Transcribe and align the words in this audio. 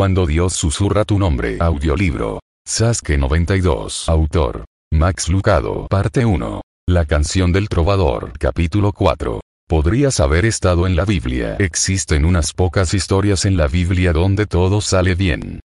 Cuando 0.00 0.24
Dios 0.24 0.54
susurra 0.54 1.04
tu 1.04 1.18
nombre. 1.18 1.58
Audiolibro. 1.60 2.40
Sasuke 2.66 3.18
92. 3.18 4.08
Autor. 4.08 4.64
Max 4.90 5.28
Lucado. 5.28 5.86
Parte 5.90 6.24
1. 6.24 6.62
La 6.88 7.04
canción 7.04 7.52
del 7.52 7.68
trovador. 7.68 8.32
Capítulo 8.38 8.94
4. 8.94 9.42
Podrías 9.68 10.18
haber 10.20 10.46
estado 10.46 10.86
en 10.86 10.96
la 10.96 11.04
Biblia. 11.04 11.56
Existen 11.58 12.24
unas 12.24 12.54
pocas 12.54 12.94
historias 12.94 13.44
en 13.44 13.58
la 13.58 13.66
Biblia 13.68 14.14
donde 14.14 14.46
todo 14.46 14.80
sale 14.80 15.14
bien. 15.14 15.60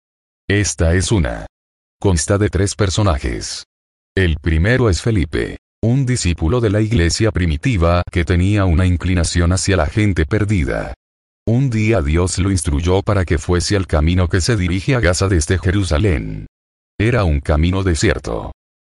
Esta 0.49 0.95
es 0.95 1.13
una. 1.13 1.45
Consta 2.01 2.37
de 2.37 2.49
tres 2.49 2.75
personajes. 2.75 3.63
El 4.17 4.35
primero 4.41 4.89
es 4.89 5.01
Felipe, 5.01 5.59
un 5.81 6.05
discípulo 6.05 6.59
de 6.59 6.71
la 6.71 6.81
iglesia 6.81 7.31
primitiva 7.31 8.03
que 8.11 8.25
tenía 8.25 8.65
una 8.65 8.85
inclinación 8.85 9.53
hacia 9.53 9.77
la 9.77 9.85
gente 9.85 10.25
perdida. 10.25 10.93
Un 11.47 11.69
día 11.69 12.01
Dios 12.01 12.39
lo 12.39 12.49
instruyó 12.49 13.03
para 13.03 13.23
que 13.23 13.37
fuese 13.37 13.75
al 13.75 13.85
camino 13.85 14.27
que 14.27 14.41
se 14.41 14.57
dirige 14.57 14.95
a 14.95 14.99
Gaza 14.99 15.27
desde 15.27 15.59
Jerusalén. 15.59 16.47
Era 16.99 17.23
un 17.23 17.39
camino 17.39 17.83
desierto. 17.83 18.51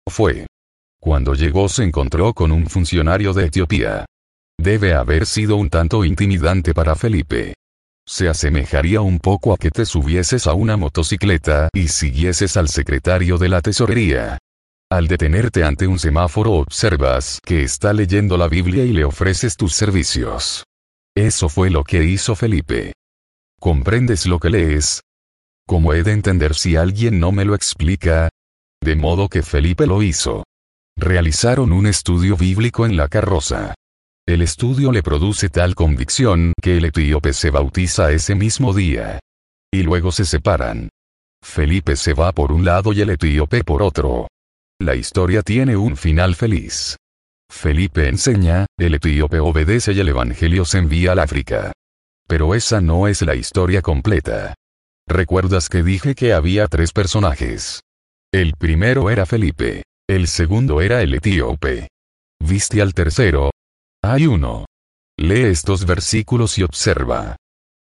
Fue. 0.10 0.48
Cuando 0.98 1.34
llegó 1.34 1.68
se 1.68 1.84
encontró 1.84 2.34
con 2.34 2.54
un 2.54 2.68
funcionario 2.68 3.34
de 3.34 3.48
Etiopía. 3.48 4.06
Debe 4.58 4.94
haber 4.94 5.26
sido 5.26 5.58
un 5.58 5.70
tanto 5.70 6.06
intimidante 6.06 6.74
para 6.74 6.96
Felipe. 6.96 7.54
Se 8.08 8.30
asemejaría 8.30 9.02
un 9.02 9.20
poco 9.20 9.52
a 9.52 9.58
que 9.58 9.70
te 9.70 9.86
subieses 9.86 10.48
a 10.48 10.54
una 10.54 10.78
motocicleta 10.78 11.68
y 11.74 11.90
siguieses 11.90 12.56
al 12.56 12.70
secretario 12.70 13.38
de 13.38 13.50
la 13.50 13.60
tesorería. 13.60 14.38
Al 14.90 15.10
detenerte 15.10 15.66
ante 15.66 15.86
un 15.86 16.00
semáforo 16.00 16.54
observas 16.54 17.40
que 17.44 17.64
está 17.64 17.92
leyendo 17.92 18.38
la 18.38 18.48
Biblia 18.48 18.86
y 18.86 18.94
le 18.94 19.04
ofreces 19.04 19.58
tus 19.58 19.74
servicios. 19.74 20.67
Eso 21.18 21.50
fue 21.50 21.72
lo 21.72 21.84
que 21.84 22.04
hizo 22.04 22.36
Felipe. 22.36 22.94
¿Comprendes 23.60 24.28
lo 24.28 24.38
que 24.38 24.52
lees? 24.52 25.02
¿Cómo 25.66 25.94
he 25.94 26.04
de 26.04 26.12
entender 26.12 26.54
si 26.54 26.76
alguien 26.76 27.20
no 27.20 27.32
me 27.32 27.44
lo 27.44 27.56
explica? 27.56 28.30
De 28.84 28.96
modo 28.96 29.28
que 29.28 29.42
Felipe 29.42 29.88
lo 29.88 30.04
hizo. 30.04 30.44
Realizaron 30.96 31.72
un 31.72 31.88
estudio 31.88 32.38
bíblico 32.38 32.86
en 32.86 32.98
la 32.98 33.08
carroza. 33.08 33.74
El 34.28 34.44
estudio 34.44 34.92
le 34.92 35.02
produce 35.02 35.50
tal 35.50 35.74
convicción 35.74 36.54
que 36.62 36.78
el 36.78 36.86
etíope 36.86 37.34
se 37.34 37.50
bautiza 37.50 38.12
ese 38.12 38.36
mismo 38.36 38.72
día. 38.72 39.20
Y 39.74 39.82
luego 39.82 40.12
se 40.12 40.24
separan. 40.24 40.90
Felipe 41.44 41.96
se 41.96 42.14
va 42.14 42.32
por 42.32 42.52
un 42.52 42.64
lado 42.64 42.94
y 42.94 43.02
el 43.02 43.10
etíope 43.10 43.64
por 43.64 43.82
otro. 43.82 44.28
La 44.80 44.94
historia 44.94 45.42
tiene 45.42 45.78
un 45.78 45.98
final 45.98 46.36
feliz. 46.36 46.96
Felipe 47.50 48.08
enseña, 48.08 48.66
el 48.78 48.96
etíope 48.96 49.40
obedece 49.40 49.94
y 49.94 50.00
el 50.00 50.10
Evangelio 50.10 50.66
se 50.66 50.78
envía 50.78 51.14
al 51.14 51.20
África. 51.20 51.74
Pero 52.28 52.56
esa 52.56 52.82
no 52.82 53.08
es 53.08 53.22
la 53.22 53.36
historia 53.36 53.82
completa. 53.82 54.54
¿Recuerdas 55.08 55.70
que 55.70 55.84
dije 55.84 56.14
que 56.16 56.34
había 56.34 56.68
tres 56.68 56.92
personajes? 56.92 57.82
El 58.34 58.54
primero 58.54 59.10
era 59.10 59.26
Felipe. 59.26 59.84
El 60.10 60.28
segundo 60.28 60.82
era 60.82 61.02
el 61.02 61.14
etíope. 61.14 61.88
¿Viste 62.40 62.82
al 62.82 62.94
tercero? 62.94 63.52
Hay 64.04 64.28
uno. 64.28 64.66
Lee 65.18 65.46
estos 65.46 65.86
versículos 65.86 66.58
y 66.58 66.64
observa. 66.64 67.38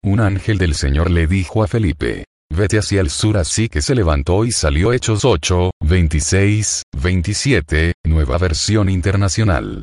Un 0.03 0.21
ángel 0.21 0.59
del 0.59 0.75
Señor 0.75 1.11
le 1.11 1.27
dijo 1.27 1.63
a 1.63 1.69
Felipe, 1.69 2.25
vete 2.51 2.79
hacia 2.79 3.01
el 3.01 3.11
sur 3.11 3.39
así 3.39 3.69
que 3.69 3.81
se 3.81 3.95
levantó 3.95 4.45
y 4.45 4.53
salió 4.53 4.93
Hechos 4.93 5.25
8, 5.25 5.71
26, 5.83 6.83
27, 6.97 7.95
nueva 8.05 8.39
versión 8.39 8.89
internacional. 8.89 9.83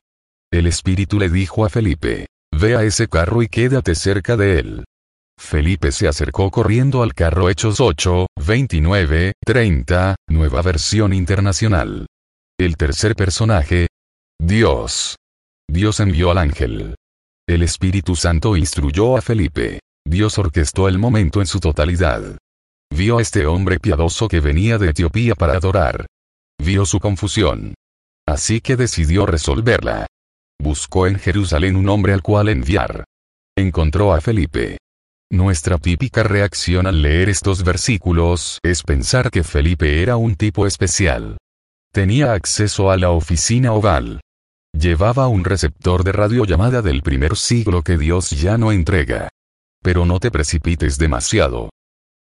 El 0.51 0.67
Espíritu 0.67 1.19
le 1.19 1.29
dijo 1.29 1.65
a 1.65 1.69
Felipe, 1.69 2.27
ve 2.53 2.75
a 2.75 2.83
ese 2.83 3.07
carro 3.07 3.41
y 3.41 3.47
quédate 3.47 3.95
cerca 3.95 4.37
de 4.37 4.59
él. 4.59 4.85
Felipe 5.39 5.91
se 5.91 6.07
acercó 6.07 6.49
corriendo 6.49 7.03
al 7.03 7.13
carro 7.13 7.49
Hechos 7.49 7.79
8, 7.79 8.27
29, 8.45 9.33
30, 9.45 10.15
nueva 10.29 10.61
versión 10.61 11.13
internacional. 11.13 12.07
El 12.59 12.75
tercer 12.75 13.15
personaje. 13.15 13.87
Dios. 14.39 15.15
Dios 15.69 15.99
envió 15.99 16.31
al 16.31 16.39
ángel. 16.39 16.95
El 17.47 17.61
Espíritu 17.61 18.15
Santo 18.15 18.57
instruyó 18.57 19.15
a 19.15 19.21
Felipe. 19.21 19.79
Dios 20.07 20.37
orquestó 20.37 20.87
el 20.87 20.97
momento 20.97 21.39
en 21.39 21.47
su 21.47 21.59
totalidad. 21.59 22.37
Vio 22.89 23.17
a 23.17 23.21
este 23.21 23.45
hombre 23.45 23.79
piadoso 23.79 24.27
que 24.27 24.39
venía 24.39 24.77
de 24.77 24.89
Etiopía 24.89 25.35
para 25.35 25.53
adorar. 25.53 26.05
Vio 26.59 26.85
su 26.85 26.99
confusión. 26.99 27.73
Así 28.27 28.61
que 28.61 28.75
decidió 28.75 29.25
resolverla. 29.25 30.07
Buscó 30.59 31.07
en 31.07 31.19
Jerusalén 31.19 31.75
un 31.75 31.87
hombre 31.89 32.13
al 32.13 32.21
cual 32.21 32.49
enviar. 32.49 33.05
Encontró 33.55 34.13
a 34.13 34.21
Felipe. 34.21 34.77
Nuestra 35.31 35.77
típica 35.77 36.23
reacción 36.23 36.87
al 36.87 37.01
leer 37.01 37.29
estos 37.29 37.63
versículos 37.63 38.59
es 38.63 38.81
pensar 38.83 39.29
que 39.29 39.43
Felipe 39.43 40.01
era 40.01 40.15
un 40.15 40.35
tipo 40.35 40.65
especial. 40.65 41.37
Tenía 41.91 42.33
acceso 42.33 42.91
a 42.91 42.97
la 42.97 43.11
oficina 43.11 43.73
oval. 43.73 44.21
Llevaba 44.73 45.27
un 45.27 45.43
receptor 45.43 46.03
de 46.03 46.11
radiollamada 46.11 46.81
del 46.81 47.01
primer 47.01 47.35
siglo 47.35 47.81
que 47.81 47.97
Dios 47.97 48.29
ya 48.31 48.57
no 48.57 48.71
entrega. 48.71 49.29
Pero 49.83 50.05
no 50.05 50.19
te 50.19 50.31
precipites 50.31 50.97
demasiado. 50.97 51.69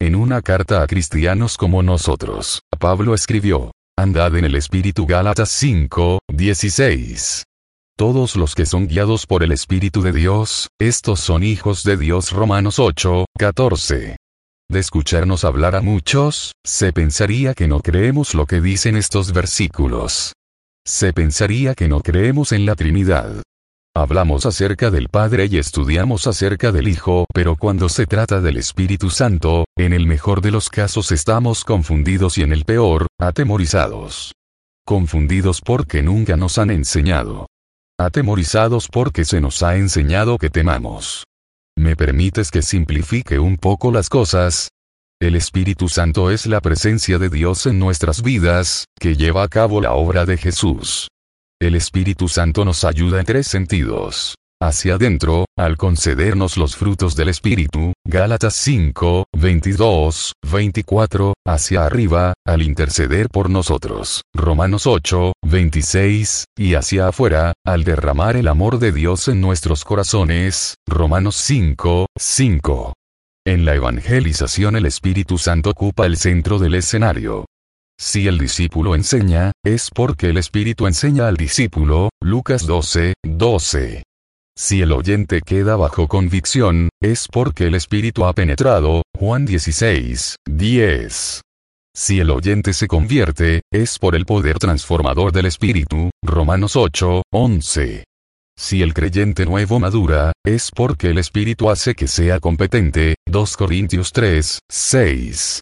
En 0.02 0.14
una 0.14 0.42
carta 0.42 0.82
a 0.84 0.88
cristianos 0.88 1.56
como 1.56 1.82
nosotros, 1.82 2.62
Pablo 2.80 3.14
escribió, 3.14 3.72
Andad 3.98 4.36
en 4.36 4.44
el 4.44 4.56
Espíritu 4.56 5.06
Gálatas 5.06 5.50
5, 5.52 6.20
16. 6.28 7.46
Todos 7.98 8.36
los 8.36 8.56
que 8.56 8.66
son 8.66 8.88
guiados 8.88 9.26
por 9.26 9.42
el 9.42 9.54
Espíritu 9.54 10.02
de 10.02 10.12
Dios, 10.12 10.68
estos 10.82 11.22
son 11.22 11.44
hijos 11.44 11.84
de 11.84 11.96
Dios 11.96 12.34
Romanos 12.34 12.78
8, 12.78 13.26
14. 13.40 14.18
De 14.70 14.80
escucharnos 14.80 15.46
hablar 15.46 15.78
a 15.78 15.82
muchos, 15.82 16.52
se 16.66 16.92
pensaría 16.92 17.54
que 17.54 17.70
no 17.70 17.80
creemos 17.80 18.36
lo 18.36 18.46
que 18.48 18.60
dicen 18.60 18.98
estos 18.98 19.32
versículos. 19.32 20.34
Se 20.86 21.14
pensaría 21.14 21.74
que 21.74 21.88
no 21.88 22.02
creemos 22.02 22.52
en 22.52 22.66
la 22.66 22.76
Trinidad. 22.76 23.44
Hablamos 23.98 24.46
acerca 24.46 24.92
del 24.92 25.08
Padre 25.08 25.48
y 25.50 25.58
estudiamos 25.58 26.28
acerca 26.28 26.74
del 26.74 26.90
Hijo, 26.90 27.26
pero 27.34 27.56
cuando 27.56 27.88
se 27.88 28.06
trata 28.06 28.42
del 28.42 28.58
Espíritu 28.58 29.10
Santo, 29.10 29.64
en 29.78 29.94
el 29.94 30.06
mejor 30.06 30.42
de 30.42 30.52
los 30.52 30.70
casos 30.70 31.14
estamos 31.14 31.64
confundidos 31.64 32.38
y 32.38 32.42
en 32.42 32.52
el 32.52 32.66
peor, 32.66 33.08
atemorizados. 33.18 34.34
Confundidos 34.86 35.62
porque 35.62 36.04
nunca 36.04 36.36
nos 36.36 36.58
han 36.58 36.72
enseñado. 36.72 37.48
Atemorizados 37.98 38.90
porque 38.90 39.24
se 39.24 39.40
nos 39.40 39.64
ha 39.64 39.78
enseñado 39.78 40.38
que 40.40 40.50
temamos. 40.50 41.24
¿Me 41.78 41.96
permites 41.96 42.52
que 42.52 42.64
simplifique 42.64 43.40
un 43.40 43.56
poco 43.56 43.94
las 43.94 44.10
cosas? 44.10 44.72
El 45.22 45.38
Espíritu 45.38 45.88
Santo 45.88 46.32
es 46.32 46.48
la 46.48 46.60
presencia 46.60 47.18
de 47.18 47.30
Dios 47.30 47.66
en 47.66 47.80
nuestras 47.80 48.22
vidas, 48.22 48.88
que 49.00 49.16
lleva 49.16 49.44
a 49.44 49.48
cabo 49.48 49.80
la 49.80 49.94
obra 49.94 50.26
de 50.26 50.36
Jesús. 50.36 51.08
El 51.66 51.74
Espíritu 51.74 52.28
Santo 52.28 52.64
nos 52.64 52.84
ayuda 52.84 53.20
en 53.20 53.26
tres 53.26 53.48
sentidos 53.48 54.36
hacia 54.62 54.96
adentro, 54.96 55.46
al 55.58 55.78
concedernos 55.78 56.58
los 56.58 56.76
frutos 56.76 57.16
del 57.16 57.30
Espíritu, 57.30 57.94
Gálatas 58.08 58.54
5, 58.56 59.26
22, 59.36 60.34
24, 60.50 61.34
hacia 61.46 61.86
arriba, 61.86 62.34
al 62.46 62.62
interceder 62.62 63.30
por 63.30 63.50
nosotros, 63.50 64.22
Romanos 64.34 64.88
8, 64.88 65.34
26, 65.44 66.46
y 66.58 66.76
hacia 66.76 67.08
afuera, 67.08 67.54
al 67.66 67.84
derramar 67.84 68.38
el 68.38 68.48
amor 68.48 68.78
de 68.80 68.92
Dios 68.92 69.28
en 69.28 69.42
nuestros 69.42 69.84
corazones, 69.84 70.76
Romanos 70.88 71.36
5, 71.36 72.08
5. 72.16 72.94
En 73.46 73.66
la 73.66 73.76
evangelización 73.76 74.76
el 74.76 74.86
Espíritu 74.86 75.38
Santo 75.38 75.72
ocupa 75.72 76.06
el 76.06 76.18
centro 76.18 76.60
del 76.60 76.76
escenario. 76.76 77.46
Si 77.98 78.28
el 78.28 78.38
discípulo 78.38 78.94
enseña, 78.94 79.52
es 79.64 79.90
porque 79.94 80.30
el 80.30 80.38
Espíritu 80.38 80.86
enseña 80.86 81.28
al 81.28 81.38
discípulo, 81.38 82.10
Lucas 82.22 82.66
12, 82.66 83.14
12. 83.24 84.04
Si 84.58 84.82
el 84.82 84.92
oyente 84.92 85.42
queda 85.42 85.76
bajo 85.76 86.08
convicción, 86.08 86.90
es 87.02 87.28
porque 87.32 87.68
el 87.68 87.76
Espíritu 87.76 88.26
ha 88.26 88.34
penetrado, 88.34 89.04
Juan 89.18 89.46
16, 89.46 90.36
10. 90.46 91.42
Si 91.94 92.20
el 92.20 92.30
oyente 92.32 92.74
se 92.74 92.88
convierte, 92.88 93.62
es 93.72 93.98
por 93.98 94.16
el 94.16 94.26
poder 94.26 94.60
transformador 94.60 95.32
del 95.32 95.46
Espíritu, 95.46 96.10
Romanos 96.22 96.76
8, 96.76 97.24
11. 97.32 98.04
Si 98.58 98.82
el 98.82 98.94
creyente 98.94 99.46
nuevo 99.46 99.80
madura, 99.80 100.34
es 100.46 100.72
porque 100.72 101.10
el 101.10 101.18
Espíritu 101.18 101.70
hace 101.70 101.96
que 101.96 102.08
sea 102.08 102.40
competente, 102.40 103.16
2 103.26 103.58
Corintios 103.58 104.12
3, 104.12 104.60
6. 104.70 105.62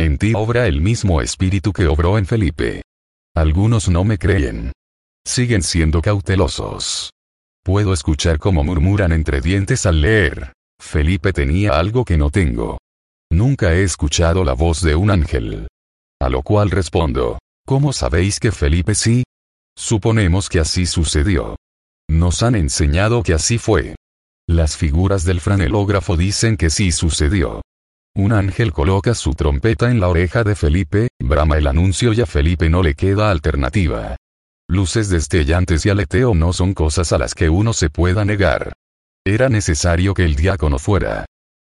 En 0.00 0.16
ti 0.16 0.32
obra 0.34 0.66
el 0.66 0.80
mismo 0.80 1.20
Espíritu 1.20 1.74
que 1.74 1.86
obró 1.86 2.16
en 2.16 2.24
Felipe. 2.24 2.80
Algunos 3.36 3.90
no 3.90 4.02
me 4.02 4.16
creen. 4.16 4.72
Siguen 5.26 5.62
siendo 5.62 6.00
cautelosos. 6.00 7.10
Puedo 7.62 7.92
escuchar 7.92 8.38
cómo 8.38 8.64
murmuran 8.64 9.12
entre 9.12 9.42
dientes 9.42 9.84
al 9.84 10.00
leer. 10.00 10.54
Felipe 10.80 11.34
tenía 11.34 11.78
algo 11.78 12.06
que 12.06 12.16
no 12.16 12.30
tengo. 12.30 12.78
Nunca 13.30 13.74
he 13.74 13.82
escuchado 13.82 14.42
la 14.42 14.54
voz 14.54 14.80
de 14.80 14.94
un 14.94 15.10
ángel. 15.10 15.68
A 16.18 16.30
lo 16.30 16.40
cual 16.40 16.70
respondo, 16.70 17.38
¿cómo 17.66 17.92
sabéis 17.92 18.40
que 18.40 18.52
Felipe 18.52 18.94
sí? 18.94 19.24
Suponemos 19.76 20.48
que 20.48 20.60
así 20.60 20.86
sucedió. 20.86 21.56
Nos 22.08 22.42
han 22.42 22.54
enseñado 22.54 23.22
que 23.22 23.34
así 23.34 23.58
fue. 23.58 23.96
Las 24.48 24.78
figuras 24.78 25.24
del 25.24 25.42
franelógrafo 25.42 26.16
dicen 26.16 26.56
que 26.56 26.70
sí 26.70 26.90
sucedió. 26.90 27.60
Un 28.16 28.32
ángel 28.32 28.72
coloca 28.72 29.14
su 29.14 29.34
trompeta 29.34 29.90
en 29.90 30.00
la 30.00 30.08
oreja 30.08 30.42
de 30.42 30.56
Felipe, 30.56 31.08
brama 31.20 31.56
el 31.58 31.66
anuncio 31.66 32.12
y 32.12 32.20
a 32.20 32.26
Felipe 32.26 32.68
no 32.68 32.82
le 32.82 32.94
queda 32.94 33.30
alternativa. 33.30 34.16
Luces 34.68 35.08
destellantes 35.08 35.86
y 35.86 35.90
aleteo 35.90 36.34
no 36.34 36.52
son 36.52 36.74
cosas 36.74 37.12
a 37.12 37.18
las 37.18 37.34
que 37.34 37.48
uno 37.48 37.72
se 37.72 37.88
pueda 37.88 38.24
negar. 38.24 38.72
Era 39.24 39.48
necesario 39.48 40.14
que 40.14 40.24
el 40.24 40.34
diácono 40.34 40.78
fuera. 40.78 41.26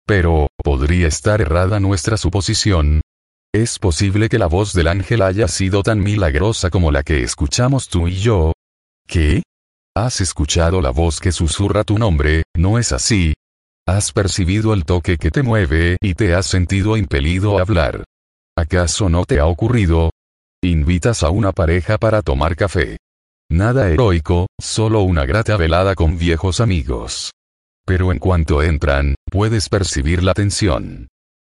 Pero, 0.06 0.48
¿podría 0.64 1.08
estar 1.08 1.42
errada 1.42 1.80
nuestra 1.80 2.18
suposición? 2.18 3.02
¿Es 3.54 3.80
posible 3.80 4.30
que 4.30 4.38
la 4.38 4.48
voz 4.48 4.74
del 4.74 4.88
ángel 4.88 5.22
haya 5.22 5.48
sido 5.48 5.82
tan 5.82 6.00
milagrosa 6.00 6.70
como 6.70 6.92
la 6.92 7.04
que 7.04 7.24
escuchamos 7.24 7.88
tú 7.88 8.08
y 8.08 8.16
yo? 8.16 8.54
¿Qué? 9.08 9.44
Has 9.96 10.22
escuchado 10.22 10.82
la 10.82 10.92
voz 10.92 11.20
que 11.20 11.32
susurra 11.32 11.84
tu 11.84 11.98
nombre, 11.98 12.44
¿no 12.56 12.78
es 12.78 12.92
así? 12.92 13.34
Has 13.88 14.12
percibido 14.12 14.74
el 14.74 14.84
toque 14.84 15.18
que 15.18 15.32
te 15.32 15.44
mueve 15.44 15.96
y 16.02 16.14
te 16.14 16.36
has 16.36 16.46
sentido 16.46 16.98
impelido 16.98 17.58
a 17.58 17.62
hablar. 17.62 18.04
¿Acaso 18.58 19.08
no 19.08 19.24
te 19.24 19.40
ha 19.40 19.46
ocurrido? 19.46 20.10
Invitas 20.62 21.24
a 21.24 21.30
una 21.30 21.54
pareja 21.54 21.98
para 21.98 22.22
tomar 22.22 22.58
café. 22.58 22.98
Nada 23.50 23.90
heroico, 23.90 24.48
solo 24.60 25.04
una 25.04 25.26
grata 25.26 25.56
velada 25.56 25.96
con 25.96 26.18
viejos 26.18 26.60
amigos. 26.60 27.32
Pero 27.86 28.12
en 28.12 28.20
cuanto 28.20 28.62
entran, 28.62 29.16
puedes 29.32 29.70
percibir 29.70 30.22
la 30.22 30.34
tensión. 30.34 31.08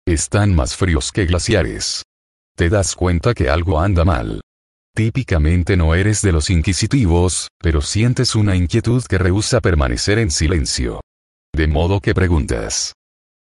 Están 0.07 0.56
más 0.56 0.75
fríos 0.75 1.12
que 1.12 1.27
glaciares. 1.27 2.01
Te 2.57 2.68
das 2.69 2.95
cuenta 2.95 3.35
que 3.35 3.51
algo 3.51 3.80
anda 3.80 4.06
mal. 4.06 4.41
Típicamente 4.95 5.77
no 5.77 5.94
eres 5.94 6.24
de 6.24 6.31
los 6.31 6.50
inquisitivos, 6.50 7.50
pero 7.59 7.81
sientes 7.81 8.33
una 8.33 8.56
inquietud 8.56 9.03
que 9.07 9.19
rehúsa 9.19 9.62
permanecer 9.62 10.18
en 10.18 10.31
silencio. 10.31 11.00
De 11.55 11.67
modo 11.67 12.00
que 12.00 12.15
preguntas. 12.15 12.94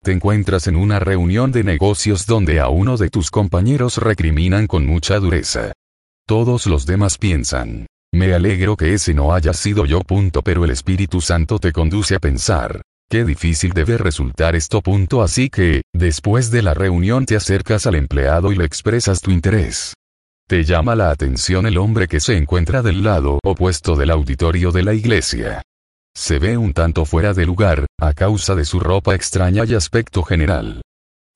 Te 0.04 0.12
encuentras 0.12 0.66
en 0.66 0.76
una 0.76 1.00
reunión 1.00 1.52
de 1.52 1.64
negocios 1.64 2.26
donde 2.26 2.60
a 2.60 2.68
uno 2.68 2.98
de 2.98 3.10
tus 3.10 3.30
compañeros 3.30 3.98
recriminan 3.98 4.66
con 4.66 4.88
mucha 4.88 5.20
dureza. 5.20 5.74
Todos 6.26 6.66
los 6.66 6.88
demás 6.88 7.20
piensan. 7.20 7.86
Me 8.12 8.34
alegro 8.34 8.76
que 8.76 8.96
ese 8.96 9.14
no 9.14 9.32
haya 9.32 9.54
sido 9.54 9.86
yo. 9.86 10.02
Punto, 10.02 10.42
pero 10.42 10.66
el 10.66 10.72
Espíritu 10.72 11.22
Santo 11.22 11.60
te 11.60 11.72
conduce 11.72 12.16
a 12.16 12.20
pensar. 12.20 12.82
Qué 13.12 13.24
difícil 13.24 13.74
debe 13.74 14.00
resultar 14.00 14.56
esto. 14.56 14.82
Punto, 14.82 15.22
así 15.22 15.52
que, 15.52 15.84
después 15.94 16.50
de 16.50 16.64
la 16.64 16.74
reunión 16.74 17.28
te 17.28 17.36
acercas 17.36 17.86
al 17.86 17.94
empleado 17.94 18.52
y 18.52 18.56
le 18.56 18.66
expresas 18.66 19.22
tu 19.22 19.30
interés. 19.30 19.94
Te 20.48 20.64
llama 20.64 20.96
la 20.96 21.12
atención 21.12 21.68
el 21.68 21.78
hombre 21.78 22.08
que 22.08 22.20
se 22.20 22.36
encuentra 22.36 22.82
del 22.82 23.04
lado 23.04 23.40
opuesto 23.44 23.96
del 23.96 24.10
auditorio 24.10 24.72
de 24.72 24.82
la 24.82 24.96
iglesia. 24.96 25.62
Se 26.16 26.40
ve 26.40 26.58
un 26.58 26.74
tanto 26.74 27.06
fuera 27.06 27.34
de 27.34 27.46
lugar, 27.46 27.86
a 28.00 28.14
causa 28.14 28.56
de 28.56 28.66
su 28.66 28.80
ropa 28.80 29.16
extraña 29.16 29.64
y 29.66 29.74
aspecto 29.74 30.24
general. 30.24 30.82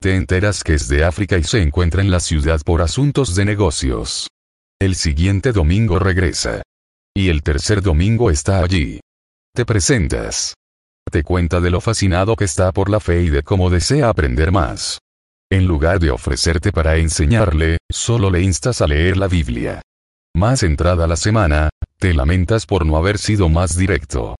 Te 0.00 0.16
enteras 0.16 0.62
que 0.62 0.74
es 0.74 0.88
de 0.88 1.04
África 1.04 1.38
y 1.38 1.44
se 1.44 1.62
encuentra 1.62 2.02
en 2.02 2.10
la 2.10 2.20
ciudad 2.20 2.60
por 2.64 2.82
asuntos 2.82 3.34
de 3.34 3.44
negocios. 3.44 4.28
El 4.80 4.96
siguiente 4.96 5.52
domingo 5.52 5.98
regresa. 5.98 6.62
Y 7.16 7.28
el 7.28 7.42
tercer 7.42 7.80
domingo 7.80 8.30
está 8.30 8.58
allí. 8.58 9.00
Te 9.54 9.64
presentas. 9.64 10.54
Te 11.10 11.22
cuenta 11.22 11.60
de 11.60 11.70
lo 11.70 11.80
fascinado 11.80 12.36
que 12.36 12.44
está 12.44 12.72
por 12.72 12.90
la 12.90 13.00
fe 13.00 13.22
y 13.22 13.30
de 13.30 13.42
cómo 13.42 13.70
desea 13.70 14.08
aprender 14.08 14.52
más. 14.52 14.98
En 15.50 15.66
lugar 15.66 16.00
de 16.00 16.10
ofrecerte 16.10 16.72
para 16.72 16.96
enseñarle, 16.96 17.78
solo 17.90 18.30
le 18.30 18.42
instas 18.42 18.80
a 18.80 18.86
leer 18.86 19.16
la 19.16 19.28
Biblia. 19.28 19.80
Más 20.34 20.64
entrada 20.64 21.06
la 21.06 21.16
semana, 21.16 21.70
te 21.98 22.12
lamentas 22.12 22.66
por 22.66 22.84
no 22.84 22.96
haber 22.96 23.18
sido 23.18 23.48
más 23.48 23.76
directo. 23.76 24.34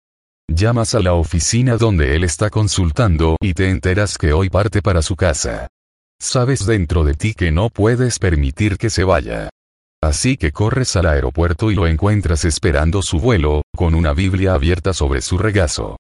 Llamas 0.49 0.95
a 0.95 1.01
la 1.01 1.15
oficina 1.15 1.77
donde 1.77 2.15
él 2.15 2.23
está 2.23 2.51
consultando 2.51 3.37
y 3.41 3.55
te 3.55 3.71
enteras 3.71 4.19
que 4.19 4.33
hoy 4.33 4.51
parte 4.51 4.83
para 4.83 5.01
su 5.01 5.17
casa. 5.17 5.69
Sabes 6.21 6.67
dentro 6.67 7.03
de 7.03 7.15
ti 7.15 7.35
que 7.35 7.51
no 7.51 7.71
puedes 7.71 8.19
permitir 8.19 8.77
que 8.77 8.91
se 8.91 9.05
vaya. 9.05 9.49
Así 10.03 10.37
que 10.37 10.53
corres 10.53 10.97
al 10.97 11.07
aeropuerto 11.07 11.71
y 11.71 11.75
lo 11.75 11.87
encuentras 11.87 12.45
esperando 12.45 13.01
su 13.01 13.21
vuelo, 13.21 13.63
con 13.75 13.95
una 13.95 14.13
Biblia 14.13 14.53
abierta 14.53 14.93
sobre 14.93 15.23
su 15.23 15.39
regazo. 15.39 15.97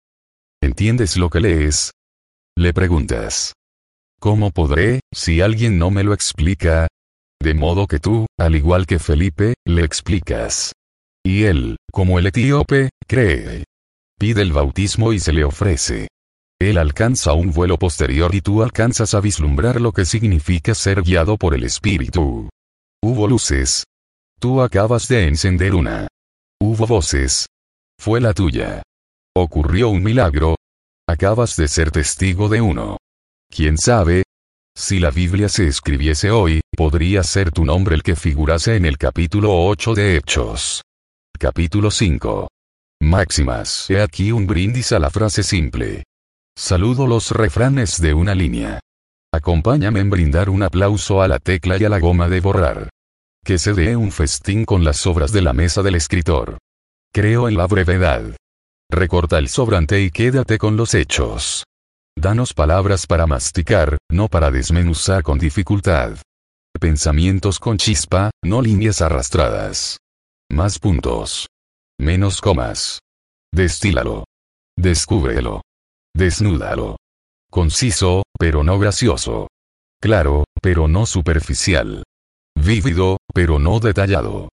¿Entiendes 0.62 1.16
lo 1.16 1.30
que 1.30 1.40
lees? 1.40 1.92
Le 2.56 2.74
preguntas. 2.74 3.54
¿Cómo 4.20 4.50
podré, 4.50 5.00
si 5.12 5.40
alguien 5.40 5.78
no 5.78 5.90
me 5.90 6.04
lo 6.04 6.12
explica? 6.12 6.86
De 7.42 7.54
modo 7.54 7.86
que 7.86 7.98
tú, 7.98 8.26
al 8.38 8.56
igual 8.56 8.86
que 8.86 8.98
Felipe, 8.98 9.54
le 9.66 9.84
explicas. 9.84 10.72
Y 11.24 11.44
él, 11.44 11.76
como 11.90 12.18
el 12.18 12.26
etíope, 12.26 12.90
cree. 13.06 13.63
Pide 14.24 14.40
el 14.40 14.54
bautismo 14.54 15.12
y 15.12 15.20
se 15.20 15.34
le 15.34 15.44
ofrece. 15.44 16.08
Él 16.58 16.78
alcanza 16.78 17.34
un 17.34 17.52
vuelo 17.52 17.78
posterior 17.78 18.34
y 18.34 18.40
tú 18.40 18.62
alcanzas 18.62 19.12
a 19.12 19.20
vislumbrar 19.20 19.82
lo 19.82 19.92
que 19.92 20.06
significa 20.06 20.74
ser 20.74 21.02
guiado 21.02 21.36
por 21.36 21.52
el 21.52 21.62
Espíritu. 21.62 22.48
Hubo 23.02 23.28
luces. 23.28 23.84
Tú 24.40 24.62
acabas 24.62 25.08
de 25.08 25.28
encender 25.28 25.74
una. 25.74 26.08
Hubo 26.58 26.86
voces. 26.86 27.48
Fue 28.00 28.18
la 28.18 28.32
tuya. 28.32 28.82
Ocurrió 29.36 29.90
un 29.90 30.02
milagro. 30.02 30.56
Acabas 31.06 31.54
de 31.56 31.68
ser 31.68 31.90
testigo 31.90 32.48
de 32.48 32.62
uno. 32.62 32.96
¿Quién 33.50 33.76
sabe? 33.76 34.22
Si 34.74 35.00
la 35.00 35.10
Biblia 35.10 35.50
se 35.50 35.66
escribiese 35.66 36.30
hoy, 36.30 36.62
podría 36.74 37.22
ser 37.24 37.50
tu 37.50 37.66
nombre 37.66 37.94
el 37.94 38.02
que 38.02 38.16
figurase 38.16 38.76
en 38.76 38.86
el 38.86 38.96
capítulo 38.96 39.66
8 39.66 39.94
de 39.94 40.16
Hechos. 40.16 40.80
Capítulo 41.38 41.90
5. 41.90 42.48
Máximas. 43.04 43.90
He 43.90 44.00
aquí 44.00 44.32
un 44.32 44.46
brindis 44.46 44.92
a 44.92 44.98
la 44.98 45.10
frase 45.10 45.42
simple. 45.42 46.04
Saludo 46.56 47.06
los 47.06 47.30
refranes 47.30 48.00
de 48.00 48.14
una 48.14 48.34
línea. 48.34 48.80
Acompáñame 49.32 50.00
en 50.00 50.10
brindar 50.10 50.48
un 50.48 50.62
aplauso 50.62 51.20
a 51.20 51.28
la 51.28 51.38
tecla 51.38 51.76
y 51.76 51.84
a 51.84 51.88
la 51.88 51.98
goma 51.98 52.28
de 52.28 52.40
borrar. 52.40 52.88
Que 53.44 53.58
se 53.58 53.74
dé 53.74 53.96
un 53.96 54.10
festín 54.10 54.64
con 54.64 54.84
las 54.84 55.06
obras 55.06 55.32
de 55.32 55.42
la 55.42 55.52
mesa 55.52 55.82
del 55.82 55.96
escritor. 55.96 56.58
Creo 57.12 57.48
en 57.48 57.56
la 57.56 57.66
brevedad. 57.66 58.36
Recorta 58.90 59.38
el 59.38 59.48
sobrante 59.48 60.00
y 60.00 60.10
quédate 60.10 60.56
con 60.56 60.76
los 60.76 60.94
hechos. 60.94 61.64
Danos 62.16 62.54
palabras 62.54 63.06
para 63.06 63.26
masticar, 63.26 63.98
no 64.10 64.28
para 64.28 64.50
desmenuzar 64.50 65.22
con 65.22 65.38
dificultad. 65.38 66.16
Pensamientos 66.80 67.58
con 67.58 67.76
chispa, 67.76 68.30
no 68.42 68.62
líneas 68.62 69.02
arrastradas. 69.02 69.98
Más 70.50 70.78
puntos. 70.78 71.48
Menos 71.98 72.40
comas. 72.40 72.98
Destílalo. 73.52 74.24
Descúbrelo. 74.76 75.62
Desnúdalo. 76.14 76.96
Conciso, 77.50 78.24
pero 78.38 78.64
no 78.64 78.78
gracioso. 78.78 79.48
Claro, 80.00 80.44
pero 80.60 80.88
no 80.88 81.06
superficial. 81.06 82.02
Vívido, 82.56 83.18
pero 83.32 83.58
no 83.58 83.78
detallado. 83.78 84.48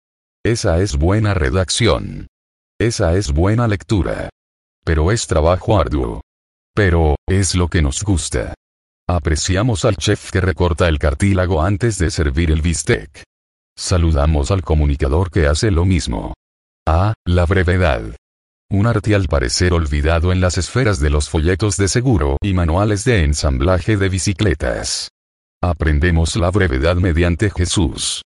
Esa 0.44 0.80
es 0.82 0.98
buena 0.98 1.34
redacción. 1.34 2.28
Esa 2.80 3.16
es 3.16 3.32
buena 3.32 3.68
lectura. 3.68 4.30
Pero 4.84 5.12
es 5.12 5.28
trabajo 5.28 5.80
arduo. 5.80 6.22
Pero, 6.74 7.16
es 7.28 7.56
lo 7.56 7.68
que 7.68 7.82
nos 7.82 8.04
gusta. 8.04 8.54
Apreciamos 9.10 9.86
al 9.86 9.96
chef 9.96 10.32
que 10.32 10.42
recorta 10.42 10.88
el 10.88 11.00
cartílago 11.00 11.62
antes 11.62 11.98
de 11.98 12.12
servir 12.12 12.52
el 12.52 12.62
bistec. 12.62 13.24
Saludamos 13.78 14.52
al 14.52 14.64
comunicador 14.64 15.32
que 15.32 15.48
hace 15.48 15.72
lo 15.72 15.86
mismo. 15.86 16.34
Ah, 16.90 17.14
la 17.26 17.46
brevedad. 17.46 18.16
Un 18.72 18.88
arte 18.88 19.14
al 19.14 19.28
parecer 19.28 19.74
olvidado 19.74 20.32
en 20.32 20.40
las 20.40 20.58
esferas 20.58 21.02
de 21.02 21.10
los 21.10 21.30
folletos 21.30 21.76
de 21.76 21.90
seguro 21.90 22.38
y 22.42 22.54
manuales 22.54 23.04
de 23.04 23.26
ensamblaje 23.26 23.98
de 23.98 24.08
bicicletas. 24.08 25.10
Aprendemos 25.62 26.38
la 26.38 26.50
brevedad 26.50 26.96
mediante 26.96 27.50
Jesús. 27.50 28.22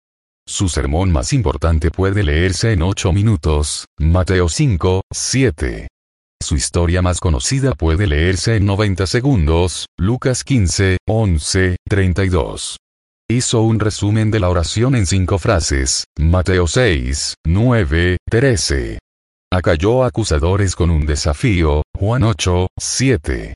Su 0.45 0.67
sermón 0.67 1.09
más 1.09 1.31
importante 1.31 1.89
puede 1.89 2.21
leerse 2.21 2.73
en 2.73 2.81
8 2.81 3.13
minutos, 3.13 3.85
Mateo 3.97 4.49
5, 4.49 5.03
7. 5.09 5.87
Su 6.43 6.57
historia 6.57 7.01
más 7.01 7.21
conocida 7.21 7.71
puede 7.71 8.07
leerse 8.07 8.57
en 8.57 8.65
90 8.65 9.07
segundos, 9.07 9.85
Lucas 9.97 10.43
15, 10.43 10.97
11, 11.07 11.77
32. 11.87 12.75
Hizo 13.31 13.61
un 13.61 13.79
resumen 13.79 14.31
de 14.31 14.39
la 14.39 14.49
oración 14.49 14.95
en 14.95 15.05
cinco 15.05 15.37
frases, 15.37 16.05
Mateo 16.17 16.65
6, 16.65 17.35
9, 17.45 18.17
13. 18.27 18.97
Acalló 19.53 20.03
acusadores 20.03 20.75
con 20.75 20.89
un 20.89 21.05
desafío, 21.05 21.83
Juan 21.95 22.23
8, 22.23 22.69
7. 22.79 23.53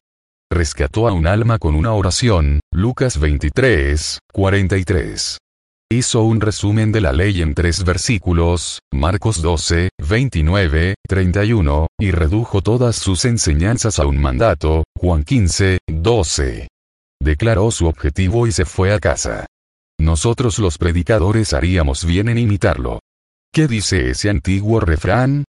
Rescató 0.51 1.07
a 1.07 1.13
un 1.13 1.25
alma 1.25 1.57
con 1.57 1.73
una 1.73 1.93
oración, 1.93 2.59
Lucas 2.71 3.19
23, 3.19 4.19
43 4.31 5.37
hizo 5.93 6.23
un 6.23 6.41
resumen 6.41 6.91
de 6.91 7.01
la 7.01 7.13
ley 7.13 7.41
en 7.41 7.53
tres 7.53 7.83
versículos, 7.83 8.79
Marcos 8.91 9.41
12, 9.41 9.89
29, 9.99 10.95
31, 11.07 11.87
y 11.99 12.11
redujo 12.11 12.61
todas 12.61 12.95
sus 12.95 13.25
enseñanzas 13.25 13.99
a 13.99 14.07
un 14.07 14.19
mandato, 14.19 14.83
Juan 14.97 15.23
15, 15.23 15.79
12. 15.87 16.67
Declaró 17.21 17.71
su 17.71 17.85
objetivo 17.87 18.47
y 18.47 18.51
se 18.51 18.65
fue 18.65 18.91
a 18.91 18.99
casa. 18.99 19.45
Nosotros 20.03 20.59
los 20.59 20.77
predicadores 20.77 21.53
haríamos 21.53 22.03
bien 22.03 22.27
en 22.27 22.37
imitarlo. 22.37 22.99
¿Qué 23.53 23.69
dice 23.69 24.09
ese 24.09 24.29
antiguo 24.29 24.81
refrán? 24.81 25.45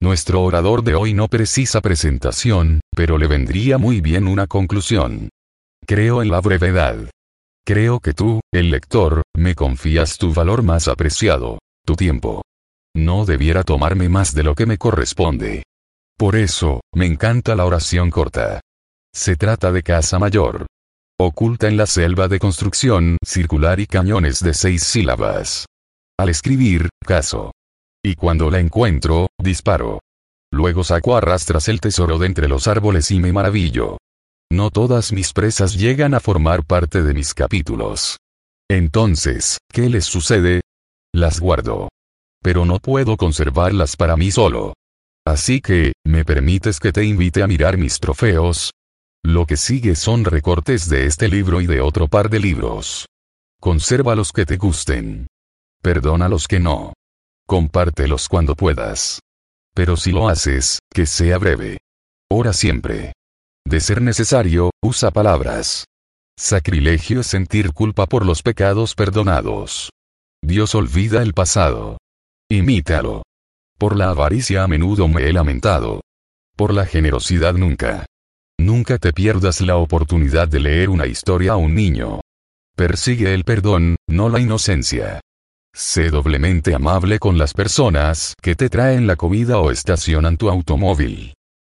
Nuestro 0.00 0.44
orador 0.44 0.84
de 0.84 0.94
hoy 0.94 1.12
no 1.12 1.26
precisa 1.26 1.80
presentación, 1.80 2.80
pero 2.94 3.18
le 3.18 3.26
vendría 3.26 3.78
muy 3.78 4.00
bien 4.00 4.28
una 4.28 4.46
conclusión. 4.46 5.30
Creo 5.84 6.22
en 6.22 6.30
la 6.30 6.40
brevedad. 6.40 7.10
Creo 7.66 7.98
que 7.98 8.12
tú, 8.12 8.38
el 8.52 8.70
lector, 8.70 9.22
me 9.36 9.56
confías 9.56 10.18
tu 10.18 10.32
valor 10.32 10.62
más 10.62 10.86
apreciado, 10.86 11.58
tu 11.84 11.96
tiempo. 11.96 12.42
No 12.94 13.24
debiera 13.24 13.64
tomarme 13.64 14.08
más 14.08 14.34
de 14.34 14.44
lo 14.44 14.54
que 14.54 14.66
me 14.66 14.78
corresponde. 14.78 15.64
Por 16.16 16.36
eso, 16.36 16.80
me 16.94 17.06
encanta 17.06 17.56
la 17.56 17.64
oración 17.64 18.10
corta. 18.10 18.60
Se 19.12 19.34
trata 19.34 19.72
de 19.72 19.82
casa 19.82 20.20
mayor. 20.20 20.66
Oculta 21.18 21.66
en 21.66 21.78
la 21.78 21.86
selva 21.86 22.28
de 22.28 22.38
construcción 22.38 23.16
circular 23.24 23.80
y 23.80 23.86
cañones 23.86 24.42
de 24.44 24.52
seis 24.52 24.82
sílabas. 24.82 25.64
Al 26.18 26.28
escribir, 26.28 26.90
caso. 27.06 27.52
Y 28.04 28.16
cuando 28.16 28.50
la 28.50 28.60
encuentro, 28.60 29.28
disparo. 29.42 30.00
Luego 30.52 30.84
saco 30.84 31.16
a 31.16 31.22
rastras 31.22 31.68
el 31.68 31.80
tesoro 31.80 32.18
de 32.18 32.26
entre 32.26 32.48
los 32.48 32.68
árboles 32.68 33.10
y 33.10 33.18
me 33.18 33.32
maravillo. 33.32 33.96
No 34.52 34.70
todas 34.70 35.10
mis 35.10 35.32
presas 35.32 35.72
llegan 35.74 36.12
a 36.12 36.20
formar 36.20 36.66
parte 36.66 37.02
de 37.02 37.14
mis 37.14 37.32
capítulos. 37.32 38.18
Entonces, 38.70 39.56
¿qué 39.72 39.88
les 39.88 40.04
sucede? 40.04 40.60
Las 41.14 41.40
guardo. 41.40 41.88
Pero 42.42 42.66
no 42.66 42.78
puedo 42.78 43.16
conservarlas 43.16 43.96
para 43.96 44.18
mí 44.18 44.30
solo. 44.30 44.74
Así 45.26 45.62
que, 45.62 45.92
¿me 46.04 46.26
permites 46.26 46.78
que 46.78 46.92
te 46.92 47.04
invite 47.04 47.42
a 47.42 47.46
mirar 47.46 47.78
mis 47.78 48.00
trofeos? 48.00 48.72
Lo 49.28 49.44
que 49.44 49.56
sigue 49.56 49.96
son 49.96 50.24
recortes 50.24 50.88
de 50.88 51.06
este 51.06 51.26
libro 51.26 51.60
y 51.60 51.66
de 51.66 51.80
otro 51.80 52.06
par 52.06 52.30
de 52.30 52.38
libros. 52.38 53.06
Conserva 53.60 54.14
los 54.14 54.30
que 54.30 54.46
te 54.46 54.56
gusten. 54.56 55.26
Perdona 55.82 56.28
los 56.28 56.46
que 56.46 56.60
no. 56.60 56.92
Compártelos 57.44 58.28
cuando 58.28 58.54
puedas. 58.54 59.18
Pero 59.74 59.96
si 59.96 60.12
lo 60.12 60.28
haces, 60.28 60.78
que 60.94 61.06
sea 61.06 61.38
breve. 61.38 61.78
Ora 62.30 62.52
siempre. 62.52 63.14
De 63.64 63.80
ser 63.80 64.00
necesario, 64.00 64.70
usa 64.80 65.10
palabras. 65.10 65.86
Sacrilegio 66.38 67.22
es 67.22 67.26
sentir 67.26 67.72
culpa 67.72 68.06
por 68.06 68.24
los 68.24 68.42
pecados 68.42 68.94
perdonados. 68.94 69.90
Dios 70.40 70.72
olvida 70.76 71.20
el 71.22 71.34
pasado. 71.34 71.98
Imítalo. 72.48 73.24
Por 73.76 73.96
la 73.96 74.10
avaricia 74.10 74.62
a 74.62 74.68
menudo 74.68 75.08
me 75.08 75.28
he 75.28 75.32
lamentado. 75.32 76.00
Por 76.54 76.72
la 76.72 76.86
generosidad 76.86 77.54
nunca. 77.54 78.06
Nunca 78.58 78.98
te 78.98 79.12
pierdas 79.12 79.60
la 79.60 79.76
oportunidad 79.76 80.48
de 80.48 80.60
leer 80.60 80.88
una 80.88 81.06
historia 81.06 81.52
a 81.52 81.56
un 81.56 81.74
niño. 81.74 82.20
Persigue 82.74 83.34
el 83.34 83.44
perdón, 83.44 83.96
no 84.08 84.28
la 84.28 84.40
inocencia. 84.40 85.20
Sé 85.74 86.10
doblemente 86.10 86.74
amable 86.74 87.18
con 87.18 87.36
las 87.36 87.52
personas 87.52 88.34
que 88.40 88.54
te 88.54 88.68
traen 88.68 89.06
la 89.06 89.16
comida 89.16 89.58
o 89.58 89.70
estacionan 89.70 90.36
tu 90.36 90.48
automóvil. 90.48 91.34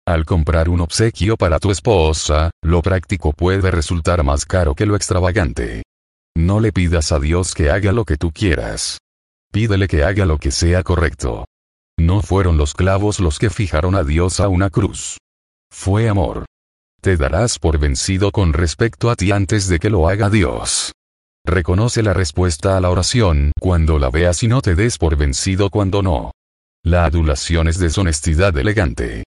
Al 0.06 0.24
comprar 0.24 0.68
un 0.68 0.80
obsequio 0.82 1.36
para 1.36 1.58
tu 1.58 1.70
esposa, 1.70 2.50
lo 2.62 2.82
práctico 2.82 3.32
puede 3.32 3.70
resultar 3.70 4.22
más 4.22 4.44
caro 4.44 4.74
que 4.74 4.86
lo 4.86 4.96
extravagante. 4.96 5.82
No 6.36 6.60
le 6.60 6.72
pidas 6.72 7.10
a 7.10 7.18
Dios 7.18 7.54
que 7.54 7.70
haga 7.70 7.92
lo 7.92 8.04
que 8.04 8.16
tú 8.16 8.30
quieras. 8.30 8.98
Pídele 9.50 9.88
que 9.88 10.04
haga 10.04 10.26
lo 10.26 10.38
que 10.38 10.50
sea 10.50 10.82
correcto. 10.82 11.46
No 11.98 12.20
fueron 12.20 12.58
los 12.58 12.74
clavos 12.74 13.20
los 13.20 13.38
que 13.38 13.48
fijaron 13.48 13.94
a 13.94 14.04
Dios 14.04 14.38
a 14.40 14.48
una 14.48 14.68
cruz. 14.68 15.16
Fue 15.72 16.08
amor. 16.08 16.44
Te 17.00 17.16
darás 17.16 17.58
por 17.58 17.78
vencido 17.78 18.32
con 18.32 18.52
respecto 18.52 19.10
a 19.10 19.16
ti 19.16 19.32
antes 19.32 19.68
de 19.68 19.78
que 19.78 19.90
lo 19.90 20.08
haga 20.08 20.30
Dios. 20.30 20.92
Reconoce 21.44 22.02
la 22.02 22.12
respuesta 22.12 22.76
a 22.76 22.80
la 22.80 22.90
oración 22.90 23.52
cuando 23.60 23.98
la 23.98 24.10
veas 24.10 24.42
y 24.42 24.48
no 24.48 24.62
te 24.62 24.74
des 24.74 24.98
por 24.98 25.16
vencido 25.16 25.70
cuando 25.70 26.02
no. 26.02 26.32
La 26.84 27.04
adulación 27.04 27.68
es 27.68 27.78
deshonestidad 27.78 28.56
elegante. 28.56 29.24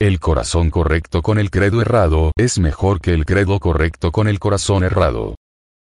El 0.00 0.18
corazón 0.18 0.70
correcto 0.70 1.22
con 1.22 1.38
el 1.38 1.50
credo 1.50 1.80
errado 1.80 2.32
es 2.36 2.58
mejor 2.58 3.00
que 3.00 3.12
el 3.12 3.26
credo 3.26 3.60
correcto 3.60 4.12
con 4.12 4.28
el 4.28 4.38
corazón 4.38 4.82
errado. 4.82 5.36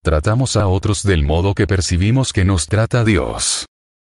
Tratamos 0.03 0.57
a 0.57 0.69
otros 0.69 1.03
del 1.03 1.25
modo 1.25 1.55
que 1.55 1.67
percibimos 1.67 2.33
que 2.33 2.45
nos 2.45 2.67
trata 2.67 3.05
Dios. 3.05 3.67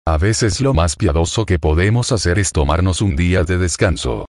A 0.06 0.18
veces 0.18 0.60
lo 0.60 0.74
más 0.74 0.96
piadoso 0.96 1.46
que 1.46 1.58
podemos 1.58 2.12
hacer 2.12 2.38
es 2.38 2.50
tomarnos 2.50 3.00
un 3.00 3.14
día 3.14 3.44
de 3.44 3.58
descanso. 3.58 4.26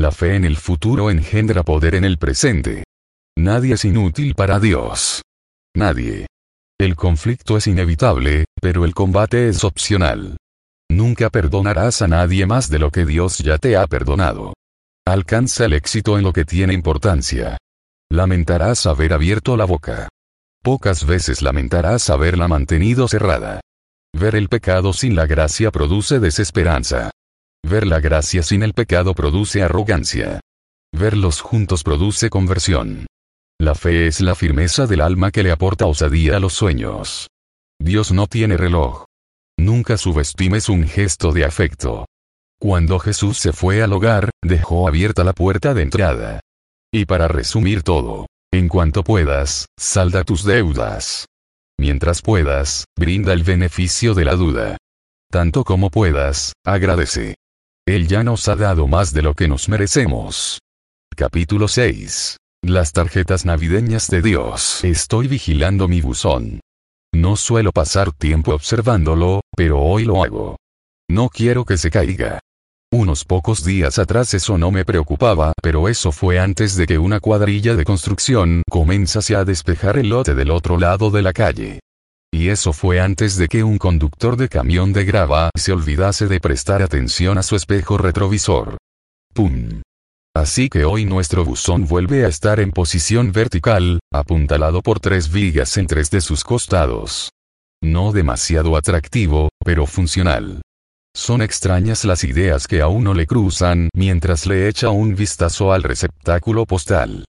La 0.00 0.10
fe 0.10 0.34
en 0.34 0.46
el 0.46 0.56
futuro 0.56 1.10
engendra 1.10 1.62
poder 1.62 1.94
en 1.94 2.06
el 2.06 2.16
presente. 2.16 2.84
Nadie 3.36 3.74
es 3.74 3.84
inútil 3.84 4.34
para 4.34 4.58
Dios. 4.58 5.20
Nadie. 5.76 6.26
El 6.80 6.96
conflicto 6.96 7.58
es 7.58 7.66
inevitable, 7.66 8.46
pero 8.62 8.86
el 8.86 8.94
combate 8.94 9.50
es 9.50 9.62
opcional. 9.62 10.38
Nunca 10.90 11.28
perdonarás 11.28 12.00
a 12.00 12.08
nadie 12.08 12.46
más 12.46 12.70
de 12.70 12.78
lo 12.78 12.90
que 12.90 13.04
Dios 13.04 13.40
ya 13.40 13.58
te 13.58 13.76
ha 13.76 13.86
perdonado. 13.86 14.54
Alcanza 15.06 15.66
el 15.66 15.74
éxito 15.74 16.16
en 16.16 16.24
lo 16.24 16.32
que 16.32 16.46
tiene 16.46 16.72
importancia. 16.72 17.58
Lamentarás 18.10 18.86
haber 18.86 19.12
abierto 19.12 19.54
la 19.58 19.66
boca. 19.66 20.08
Pocas 20.62 21.04
veces 21.04 21.42
lamentarás 21.42 22.08
haberla 22.08 22.48
mantenido 22.48 23.06
cerrada. 23.06 23.60
Ver 24.18 24.34
el 24.34 24.48
pecado 24.48 24.94
sin 24.94 25.14
la 25.14 25.26
gracia 25.26 25.70
produce 25.70 26.20
desesperanza. 26.20 27.10
Ver 27.62 27.86
la 27.86 28.00
gracia 28.00 28.42
sin 28.42 28.62
el 28.62 28.74
pecado 28.74 29.14
produce 29.14 29.62
arrogancia. 29.62 30.40
Verlos 30.92 31.40
juntos 31.40 31.82
produce 31.82 32.30
conversión. 32.30 33.06
La 33.60 33.74
fe 33.74 34.06
es 34.06 34.20
la 34.20 34.34
firmeza 34.34 34.86
del 34.86 35.02
alma 35.02 35.30
que 35.30 35.42
le 35.42 35.52
aporta 35.52 35.86
osadía 35.86 36.36
a 36.36 36.40
los 36.40 36.54
sueños. 36.54 37.28
Dios 37.78 38.12
no 38.12 38.26
tiene 38.26 38.56
reloj. 38.56 39.04
Nunca 39.58 39.98
subestimes 39.98 40.68
un 40.68 40.86
gesto 40.86 41.32
de 41.32 41.44
afecto. 41.44 42.06
Cuando 42.58 42.98
Jesús 42.98 43.38
se 43.38 43.52
fue 43.52 43.82
al 43.82 43.92
hogar, 43.92 44.30
dejó 44.42 44.88
abierta 44.88 45.24
la 45.24 45.32
puerta 45.32 45.74
de 45.74 45.82
entrada. 45.82 46.40
Y 46.92 47.04
para 47.04 47.28
resumir 47.28 47.82
todo, 47.82 48.26
en 48.52 48.68
cuanto 48.68 49.04
puedas, 49.04 49.66
salda 49.78 50.24
tus 50.24 50.44
deudas. 50.44 51.26
Mientras 51.78 52.20
puedas, 52.20 52.84
brinda 52.98 53.32
el 53.32 53.44
beneficio 53.44 54.14
de 54.14 54.24
la 54.24 54.34
duda. 54.34 54.76
Tanto 55.30 55.64
como 55.64 55.90
puedas, 55.90 56.52
agradece. 56.64 57.36
Él 57.90 58.06
ya 58.06 58.22
nos 58.22 58.46
ha 58.46 58.54
dado 58.54 58.86
más 58.86 59.12
de 59.12 59.20
lo 59.20 59.34
que 59.34 59.48
nos 59.48 59.68
merecemos. 59.68 60.60
Capítulo 61.16 61.66
6. 61.66 62.36
Las 62.62 62.92
tarjetas 62.92 63.44
navideñas 63.44 64.06
de 64.08 64.22
Dios. 64.22 64.84
Estoy 64.84 65.26
vigilando 65.26 65.88
mi 65.88 66.00
buzón. 66.00 66.60
No 67.12 67.34
suelo 67.34 67.72
pasar 67.72 68.12
tiempo 68.12 68.54
observándolo, 68.54 69.40
pero 69.56 69.80
hoy 69.80 70.04
lo 70.04 70.22
hago. 70.22 70.56
No 71.10 71.30
quiero 71.30 71.64
que 71.64 71.76
se 71.76 71.90
caiga. 71.90 72.38
Unos 72.92 73.24
pocos 73.24 73.64
días 73.64 73.98
atrás 73.98 74.34
eso 74.34 74.56
no 74.56 74.70
me 74.70 74.84
preocupaba, 74.84 75.52
pero 75.60 75.88
eso 75.88 76.12
fue 76.12 76.38
antes 76.38 76.76
de 76.76 76.86
que 76.86 76.98
una 76.98 77.18
cuadrilla 77.18 77.74
de 77.74 77.82
construcción 77.82 78.62
comenzase 78.70 79.34
a 79.34 79.44
despejar 79.44 79.98
el 79.98 80.10
lote 80.10 80.36
del 80.36 80.52
otro 80.52 80.78
lado 80.78 81.10
de 81.10 81.22
la 81.22 81.32
calle. 81.32 81.80
Y 82.40 82.48
eso 82.48 82.72
fue 82.72 83.00
antes 83.00 83.36
de 83.36 83.48
que 83.48 83.62
un 83.62 83.76
conductor 83.76 84.34
de 84.34 84.48
camión 84.48 84.94
de 84.94 85.04
grava 85.04 85.50
se 85.54 85.72
olvidase 85.72 86.26
de 86.26 86.40
prestar 86.40 86.80
atención 86.80 87.36
a 87.36 87.42
su 87.42 87.54
espejo 87.54 87.98
retrovisor. 87.98 88.78
¡Pum! 89.34 89.82
Así 90.34 90.70
que 90.70 90.86
hoy 90.86 91.04
nuestro 91.04 91.44
buzón 91.44 91.86
vuelve 91.86 92.24
a 92.24 92.28
estar 92.28 92.58
en 92.58 92.70
posición 92.70 93.30
vertical, 93.30 94.00
apuntalado 94.10 94.80
por 94.80 95.00
tres 95.00 95.30
vigas 95.30 95.76
en 95.76 95.86
tres 95.86 96.10
de 96.10 96.22
sus 96.22 96.42
costados. 96.42 97.28
No 97.82 98.10
demasiado 98.10 98.74
atractivo, 98.74 99.50
pero 99.62 99.84
funcional. 99.84 100.62
Son 101.14 101.42
extrañas 101.42 102.06
las 102.06 102.24
ideas 102.24 102.66
que 102.66 102.80
a 102.80 102.88
uno 102.88 103.12
le 103.12 103.26
cruzan 103.26 103.90
mientras 103.94 104.46
le 104.46 104.66
echa 104.66 104.88
un 104.88 105.14
vistazo 105.14 105.74
al 105.74 105.82
receptáculo 105.82 106.64
postal. 106.64 107.26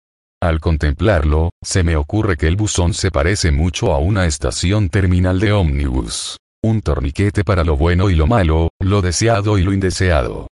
Al 0.45 0.61
contemplarlo, 0.61 1.53
se 1.63 1.83
me 1.85 1.97
ocurre 1.97 2.37
que 2.37 2.47
el 2.47 2.57
buzón 2.57 2.93
se 2.93 3.11
parece 3.11 3.51
mucho 3.51 3.95
a 3.95 3.99
una 3.99 4.27
estación 4.27 4.91
terminal 4.91 5.41
de 5.41 5.53
ómnibus. 5.53 6.37
Un 6.63 6.83
torniquete 6.83 7.45
para 7.45 7.65
lo 7.65 7.79
bueno 7.79 8.11
y 8.11 8.15
lo 8.15 8.27
malo, 8.27 8.69
lo 8.79 9.01
deseado 9.01 9.57
y 9.57 9.63
lo 9.63 9.73
indeseado. 9.73 10.49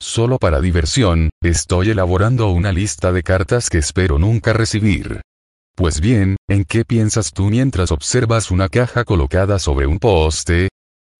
Solo 0.00 0.38
para 0.38 0.62
diversión, 0.62 1.28
estoy 1.42 1.90
elaborando 1.90 2.48
una 2.48 2.72
lista 2.72 3.12
de 3.12 3.22
cartas 3.22 3.68
que 3.68 3.76
espero 3.76 4.18
nunca 4.18 4.54
recibir. 4.54 5.20
Pues 5.76 6.00
bien, 6.00 6.36
¿en 6.48 6.64
qué 6.64 6.86
piensas 6.86 7.30
tú 7.30 7.50
mientras 7.50 7.92
observas 7.92 8.50
una 8.50 8.70
caja 8.70 9.04
colocada 9.04 9.58
sobre 9.58 9.86
un 9.86 9.98
poste? 9.98 10.70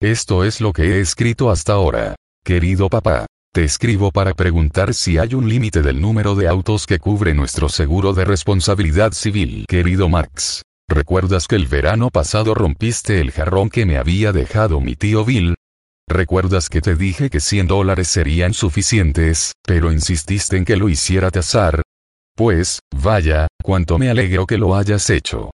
Esto 0.00 0.44
es 0.44 0.62
lo 0.62 0.72
que 0.72 0.96
he 0.96 1.00
escrito 1.00 1.50
hasta 1.50 1.74
ahora. 1.74 2.14
Querido 2.42 2.88
papá, 2.88 3.26
te 3.54 3.62
escribo 3.62 4.10
para 4.10 4.34
preguntar 4.34 4.94
si 4.94 5.16
hay 5.16 5.32
un 5.34 5.48
límite 5.48 5.80
del 5.80 6.00
número 6.00 6.34
de 6.34 6.48
autos 6.48 6.86
que 6.88 6.98
cubre 6.98 7.34
nuestro 7.34 7.68
seguro 7.68 8.12
de 8.12 8.24
responsabilidad 8.24 9.12
civil. 9.12 9.64
Querido 9.68 10.08
Max, 10.08 10.62
¿recuerdas 10.88 11.46
que 11.46 11.54
el 11.54 11.68
verano 11.68 12.10
pasado 12.10 12.52
rompiste 12.54 13.20
el 13.20 13.30
jarrón 13.30 13.70
que 13.70 13.86
me 13.86 13.96
había 13.96 14.32
dejado 14.32 14.80
mi 14.80 14.96
tío 14.96 15.24
Bill? 15.24 15.54
¿Recuerdas 16.08 16.68
que 16.68 16.80
te 16.80 16.96
dije 16.96 17.30
que 17.30 17.38
100 17.38 17.68
dólares 17.68 18.08
serían 18.08 18.54
suficientes, 18.54 19.52
pero 19.64 19.92
insististe 19.92 20.56
en 20.56 20.64
que 20.64 20.74
lo 20.74 20.88
hiciera 20.88 21.30
tasar? 21.30 21.80
Pues, 22.34 22.80
vaya, 22.92 23.46
cuánto 23.62 23.98
me 23.98 24.10
alegro 24.10 24.46
que 24.46 24.58
lo 24.58 24.74
hayas 24.74 25.08
hecho. 25.10 25.52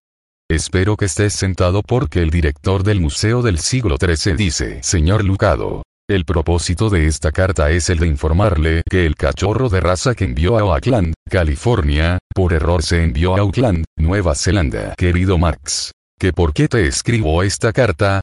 Espero 0.49 0.97
que 0.97 1.05
estés 1.05 1.35
sentado 1.35 1.83
porque 1.83 2.23
el 2.23 2.31
director 2.31 2.83
del 2.83 2.99
Museo 2.99 3.43
del 3.43 3.59
Siglo 3.59 3.99
XIII 4.01 4.37
dice, 4.37 4.83
Señor 4.83 5.23
Lucado, 5.23 5.83
el 6.11 6.25
propósito 6.25 6.91
de 6.91 7.07
esta 7.07 7.31
carta 7.31 7.71
es 7.71 7.89
el 7.89 7.99
de 7.99 8.09
informarle 8.09 8.83
que 8.91 9.07
el 9.07 9.15
cachorro 9.15 9.69
de 9.69 9.81
raza 9.81 10.15
que 10.15 10.25
envió 10.25 10.59
a 10.59 10.65
Oakland, 10.65 11.15
California, 11.31 12.19
por 12.35 12.53
error 12.53 12.83
se 12.83 13.03
envió 13.05 13.37
a 13.37 13.41
Auckland, 13.41 13.85
Nueva 13.97 14.35
Zelanda. 14.35 14.95
Querido 14.97 15.39
Max, 15.39 15.93
¿Que 16.19 16.35
por 16.35 16.53
qué 16.53 16.69
te 16.69 16.87
escribo 16.87 17.43
esta 17.43 17.73
carta? 17.73 18.21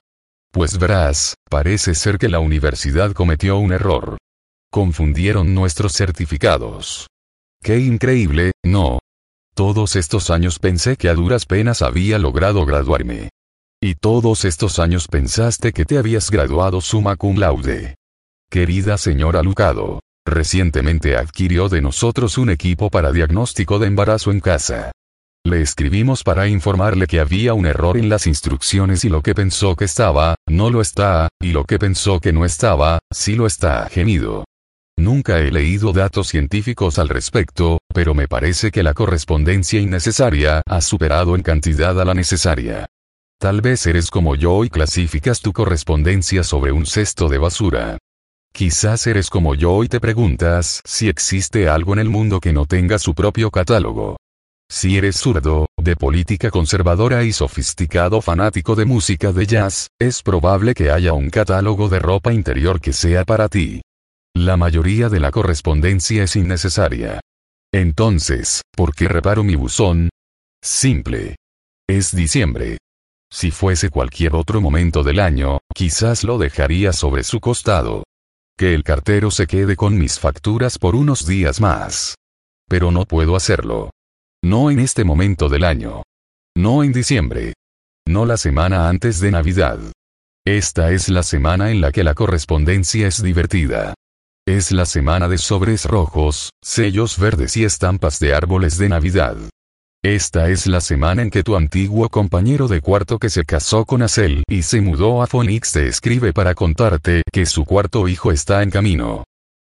Pues 0.52 0.78
verás, 0.78 1.34
parece 1.50 1.96
ser 1.96 2.18
que 2.18 2.30
la 2.30 2.40
universidad 2.40 3.14
cometió 3.14 3.58
un 3.58 3.72
error. 3.72 4.18
Confundieron 4.70 5.56
nuestros 5.56 5.94
certificados. 5.94 7.08
Qué 7.64 7.80
increíble, 7.80 8.52
¿no? 8.64 9.00
Todos 9.56 9.96
estos 9.96 10.30
años 10.30 10.60
pensé 10.60 10.96
que 10.98 11.10
a 11.10 11.16
duras 11.16 11.46
penas 11.46 11.82
había 11.82 12.20
logrado 12.20 12.66
graduarme. 12.66 13.30
Y 13.82 13.94
todos 13.94 14.44
estos 14.44 14.80
años 14.80 15.08
pensaste 15.08 15.72
que 15.72 15.86
te 15.86 16.00
habías 16.00 16.32
graduado 16.32 16.82
summa 16.82 17.16
cum 17.16 17.38
laude. 17.38 17.94
Querida 18.50 18.98
señora 18.98 19.44
Lucado, 19.44 20.00
recientemente 20.26 21.16
adquirió 21.16 21.70
de 21.70 21.82
nosotros 21.82 22.40
un 22.40 22.50
equipo 22.50 22.90
para 22.90 23.12
diagnóstico 23.12 23.78
de 23.78 23.86
embarazo 23.86 24.32
en 24.32 24.40
casa. 24.40 24.92
Le 25.46 25.62
escribimos 25.62 26.24
para 26.24 26.48
informarle 26.48 27.06
que 27.06 27.20
había 27.20 27.54
un 27.54 27.68
error 27.68 27.98
en 27.98 28.10
las 28.10 28.26
instrucciones 28.26 29.06
y 29.06 29.10
lo 29.10 29.22
que 29.22 29.36
pensó 29.36 29.76
que 29.76 29.86
estaba, 29.86 30.36
no 30.50 30.72
lo 30.72 30.82
está, 30.82 31.30
y 31.40 31.52
lo 31.52 31.64
que 31.64 31.78
pensó 31.78 32.20
que 32.20 32.34
no 32.34 32.46
estaba, 32.46 32.98
sí 33.14 33.36
lo 33.36 33.46
está, 33.46 33.88
gemido. 33.90 34.44
Nunca 34.98 35.38
he 35.38 35.52
leído 35.52 35.94
datos 35.94 36.30
científicos 36.30 36.98
al 36.98 37.10
respecto, 37.10 37.78
pero 37.94 38.16
me 38.16 38.28
parece 38.28 38.72
que 38.72 38.82
la 38.82 38.96
correspondencia 38.96 39.80
innecesaria 39.80 40.64
ha 40.66 40.82
superado 40.82 41.36
en 41.36 41.44
cantidad 41.44 42.02
a 42.02 42.06
la 42.06 42.16
necesaria. 42.16 42.88
Tal 43.40 43.62
vez 43.62 43.86
eres 43.86 44.10
como 44.10 44.36
yo 44.36 44.64
y 44.64 44.70
clasificas 44.70 45.42
tu 45.42 45.54
correspondencia 45.54 46.44
sobre 46.44 46.72
un 46.72 46.88
cesto 46.88 47.30
de 47.30 47.38
basura. 47.38 47.98
Quizás 48.52 49.06
eres 49.06 49.30
como 49.30 49.54
yo 49.54 49.84
y 49.84 49.88
te 49.88 50.00
preguntas 50.00 50.82
si 50.84 51.08
existe 51.08 51.70
algo 51.70 51.94
en 51.94 52.00
el 52.00 52.10
mundo 52.10 52.40
que 52.40 52.52
no 52.52 52.66
tenga 52.66 52.98
su 52.98 53.14
propio 53.14 53.52
catálogo. 53.52 54.18
Si 54.70 54.98
eres 54.98 55.18
zurdo, 55.18 55.68
de 55.80 55.96
política 55.96 56.50
conservadora 56.50 57.24
y 57.24 57.32
sofisticado 57.32 58.22
fanático 58.22 58.76
de 58.76 58.86
música 58.86 59.32
de 59.32 59.46
jazz, 59.46 59.88
es 60.00 60.24
probable 60.24 60.74
que 60.74 60.90
haya 60.90 61.14
un 61.14 61.30
catálogo 61.30 61.90
de 61.90 62.00
ropa 62.00 62.34
interior 62.34 62.82
que 62.82 62.92
sea 62.92 63.24
para 63.24 63.50
ti. 63.50 63.82
La 64.36 64.58
mayoría 64.58 65.10
de 65.10 65.20
la 65.20 65.30
correspondencia 65.30 66.24
es 66.24 66.36
innecesaria. 66.36 67.22
Entonces, 67.72 68.64
¿por 68.76 68.96
qué 68.96 69.08
reparo 69.08 69.44
mi 69.44 69.56
buzón? 69.56 70.10
Simple. 70.64 71.36
Es 71.88 72.16
diciembre. 72.16 72.78
Si 73.32 73.52
fuese 73.52 73.90
cualquier 73.90 74.36
otro 74.36 74.62
momento 74.62 75.04
del 75.04 75.20
año, 75.20 75.60
quizás 75.74 76.24
lo 76.24 76.38
dejaría 76.38 76.94
sobre 76.94 77.24
su 77.24 77.40
costado. 77.40 78.04
Que 78.58 78.74
el 78.74 78.84
cartero 78.84 79.30
se 79.32 79.46
quede 79.46 79.76
con 79.76 79.98
mis 79.98 80.20
facturas 80.20 80.80
por 80.80 80.96
unos 80.96 81.28
días 81.28 81.62
más. 81.62 82.16
Pero 82.68 82.92
no 82.92 83.06
puedo 83.06 83.36
hacerlo. 83.36 83.92
No 84.44 84.72
en 84.72 84.80
este 84.80 85.04
momento 85.04 85.50
del 85.50 85.64
año. 85.64 86.04
No 86.56 86.84
en 86.84 86.92
diciembre. 86.92 87.54
No 88.08 88.26
la 88.26 88.38
semana 88.38 88.90
antes 88.90 89.20
de 89.20 89.32
Navidad. 89.32 89.80
Esta 90.46 90.92
es 90.92 91.10
la 91.10 91.24
semana 91.24 91.72
en 91.72 91.82
la 91.82 91.92
que 91.92 92.04
la 92.04 92.14
correspondencia 92.14 93.08
es 93.08 93.22
divertida. 93.22 93.94
Es 94.48 94.72
la 94.72 94.86
semana 94.86 95.28
de 95.28 95.38
sobres 95.38 95.84
rojos, 95.84 96.52
sellos 96.64 97.20
verdes 97.20 97.58
y 97.58 97.66
estampas 97.66 98.18
de 98.20 98.34
árboles 98.34 98.78
de 98.78 98.88
Navidad. 98.88 99.36
Esta 100.04 100.50
es 100.50 100.68
la 100.68 100.80
semana 100.80 101.24
en 101.24 101.32
que 101.32 101.44
tu 101.44 101.56
antiguo 101.56 102.08
compañero 102.10 102.68
de 102.68 102.82
cuarto 102.82 103.18
que 103.18 103.30
se 103.30 103.46
casó 103.46 103.84
con 103.84 104.04
Acel 104.04 104.44
y 104.48 104.62
se 104.62 104.80
mudó 104.80 105.24
a 105.24 105.28
Phoenix 105.28 105.72
te 105.72 105.88
escribe 105.88 106.34
para 106.34 106.54
contarte 106.54 107.24
que 107.32 107.46
su 107.46 107.66
cuarto 107.66 108.08
hijo 108.08 108.32
está 108.32 108.62
en 108.62 108.70
camino. 108.70 109.24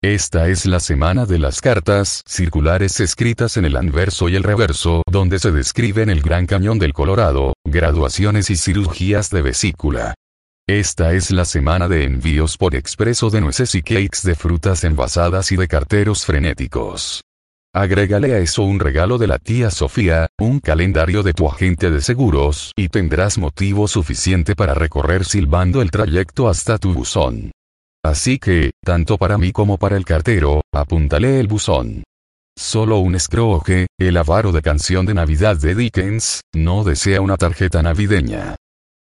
Esta 0.00 0.48
es 0.48 0.64
la 0.64 0.80
semana 0.80 1.26
de 1.26 1.38
las 1.38 1.60
cartas 1.60 2.22
circulares 2.26 2.98
escritas 3.00 3.56
en 3.56 3.64
el 3.64 3.76
anverso 3.76 4.28
y 4.28 4.36
el 4.36 4.42
reverso, 4.42 5.02
donde 5.10 5.38
se 5.38 5.50
describen 5.50 6.08
el 6.08 6.22
Gran 6.22 6.46
Cañón 6.46 6.78
del 6.78 6.92
Colorado, 6.92 7.54
graduaciones 7.64 8.48
y 8.50 8.56
cirugías 8.56 9.28
de 9.30 9.42
vesícula. 9.42 10.14
Esta 10.68 11.14
es 11.14 11.32
la 11.32 11.44
semana 11.44 11.88
de 11.88 12.04
envíos 12.04 12.56
por 12.56 12.74
expreso 12.74 13.28
de 13.30 13.40
nueces 13.40 13.74
y 13.74 13.82
cakes 13.82 14.20
de 14.22 14.36
frutas 14.36 14.84
envasadas 14.84 15.50
y 15.52 15.56
de 15.56 15.68
carteros 15.68 16.24
frenéticos. 16.24 17.22
Agrégale 17.74 18.34
a 18.34 18.38
eso 18.38 18.64
un 18.64 18.78
regalo 18.78 19.16
de 19.16 19.26
la 19.26 19.38
tía 19.38 19.70
Sofía, 19.70 20.28
un 20.38 20.60
calendario 20.60 21.22
de 21.22 21.32
tu 21.32 21.48
agente 21.48 21.90
de 21.90 22.02
seguros, 22.02 22.72
y 22.76 22.90
tendrás 22.90 23.38
motivo 23.38 23.88
suficiente 23.88 24.54
para 24.54 24.74
recorrer 24.74 25.24
silbando 25.24 25.80
el 25.80 25.90
trayecto 25.90 26.50
hasta 26.50 26.76
tu 26.76 26.92
buzón. 26.92 27.50
Así 28.04 28.38
que, 28.38 28.72
tanto 28.84 29.16
para 29.16 29.38
mí 29.38 29.52
como 29.52 29.78
para 29.78 29.96
el 29.96 30.04
cartero, 30.04 30.60
apúntale 30.70 31.40
el 31.40 31.48
buzón. 31.48 32.04
Solo 32.58 32.98
un 32.98 33.14
escroje, 33.14 33.86
el 33.98 34.18
avaro 34.18 34.52
de 34.52 34.60
canción 34.60 35.06
de 35.06 35.14
Navidad 35.14 35.56
de 35.56 35.74
Dickens, 35.74 36.42
no 36.52 36.84
desea 36.84 37.22
una 37.22 37.38
tarjeta 37.38 37.82
navideña. 37.82 38.54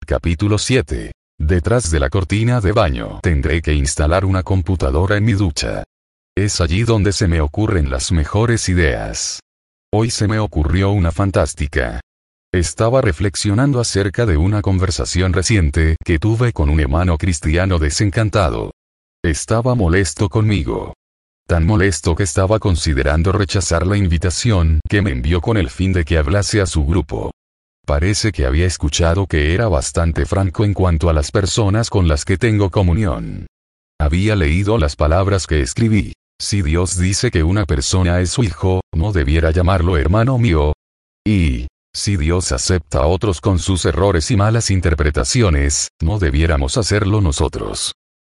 Capítulo 0.08 0.58
7. 0.58 1.12
Detrás 1.38 1.92
de 1.92 2.00
la 2.00 2.10
cortina 2.10 2.62
de 2.62 2.72
baño 2.72 3.20
tendré 3.22 3.62
que 3.62 3.74
instalar 3.74 4.26
una 4.26 4.42
computadora 4.42 5.18
en 5.18 5.26
mi 5.26 5.34
ducha. 5.34 5.84
Es 6.38 6.60
allí 6.60 6.84
donde 6.84 7.14
se 7.14 7.30
me 7.30 7.40
ocurren 7.40 7.90
las 7.90 8.12
mejores 8.12 8.68
ideas. 8.68 9.40
Hoy 9.94 10.12
se 10.12 10.28
me 10.28 10.38
ocurrió 10.38 10.92
una 10.92 11.14
fantástica. 11.14 12.02
Estaba 12.54 13.00
reflexionando 13.00 13.80
acerca 13.80 14.26
de 14.26 14.36
una 14.36 14.62
conversación 14.62 15.32
reciente 15.32 15.96
que 16.04 16.20
tuve 16.20 16.52
con 16.52 16.70
un 16.70 16.82
hermano 16.82 17.18
cristiano 17.18 17.80
desencantado. 17.80 18.72
Estaba 19.24 19.76
molesto 19.76 20.28
conmigo. 20.28 20.94
Tan 21.48 21.66
molesto 21.66 22.16
que 22.16 22.24
estaba 22.24 22.60
considerando 22.60 23.32
rechazar 23.32 23.88
la 23.88 23.96
invitación 23.96 24.82
que 24.90 25.02
me 25.02 25.12
envió 25.12 25.40
con 25.40 25.56
el 25.56 25.70
fin 25.70 25.94
de 25.94 26.04
que 26.04 26.18
hablase 26.18 26.60
a 26.60 26.66
su 26.66 26.86
grupo. 26.86 27.32
Parece 27.86 28.34
que 28.34 28.46
había 28.46 28.66
escuchado 28.66 29.26
que 29.26 29.54
era 29.54 29.70
bastante 29.70 30.26
franco 30.26 30.66
en 30.66 30.74
cuanto 30.74 31.10
a 31.10 31.14
las 31.14 31.32
personas 31.32 31.90
con 31.90 32.10
las 32.10 32.26
que 32.26 32.38
tengo 32.38 32.72
comunión. 32.72 33.48
Había 34.02 34.36
leído 34.36 34.78
las 34.78 34.98
palabras 34.98 35.48
que 35.48 35.62
escribí. 35.62 36.12
Si 36.40 36.62
Dios 36.62 36.98
dice 36.98 37.32
que 37.32 37.44
una 37.44 37.66
persona 37.66 38.20
es 38.20 38.32
su 38.32 38.44
hijo, 38.44 38.82
no 38.94 39.14
debiera 39.14 39.52
llamarlo 39.52 39.98
hermano 39.98 40.38
mío. 40.38 40.74
Y, 41.26 41.68
si 41.96 42.18
Dios 42.18 42.52
acepta 42.52 43.00
a 43.00 43.08
otros 43.08 43.40
con 43.40 43.58
sus 43.58 43.86
errores 43.86 44.30
y 44.32 44.36
malas 44.36 44.70
interpretaciones, 44.70 45.88
no 46.02 46.20
debiéramos 46.20 46.76
hacerlo 46.78 47.22
nosotros. 47.22 47.94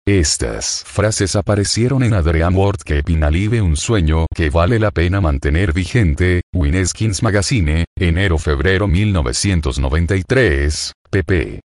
Estas 0.06 0.85
frases 0.85 1.35
aparecieron 1.35 2.02
en 2.04 2.12
Adrian 2.14 2.54
Ward 2.54 2.82
que 2.85 3.02
Pinalive 3.02 3.62
un 3.62 3.76
sueño 3.76 4.26
que 4.32 4.50
vale 4.50 4.78
la 4.78 4.92
pena 4.92 5.20
mantener 5.20 5.72
vigente, 5.72 6.42
Wineskins 6.54 7.24
Magazine, 7.24 7.87
enero-febrero 7.98 8.87
1993, 8.87 10.92
pp. 11.11 11.61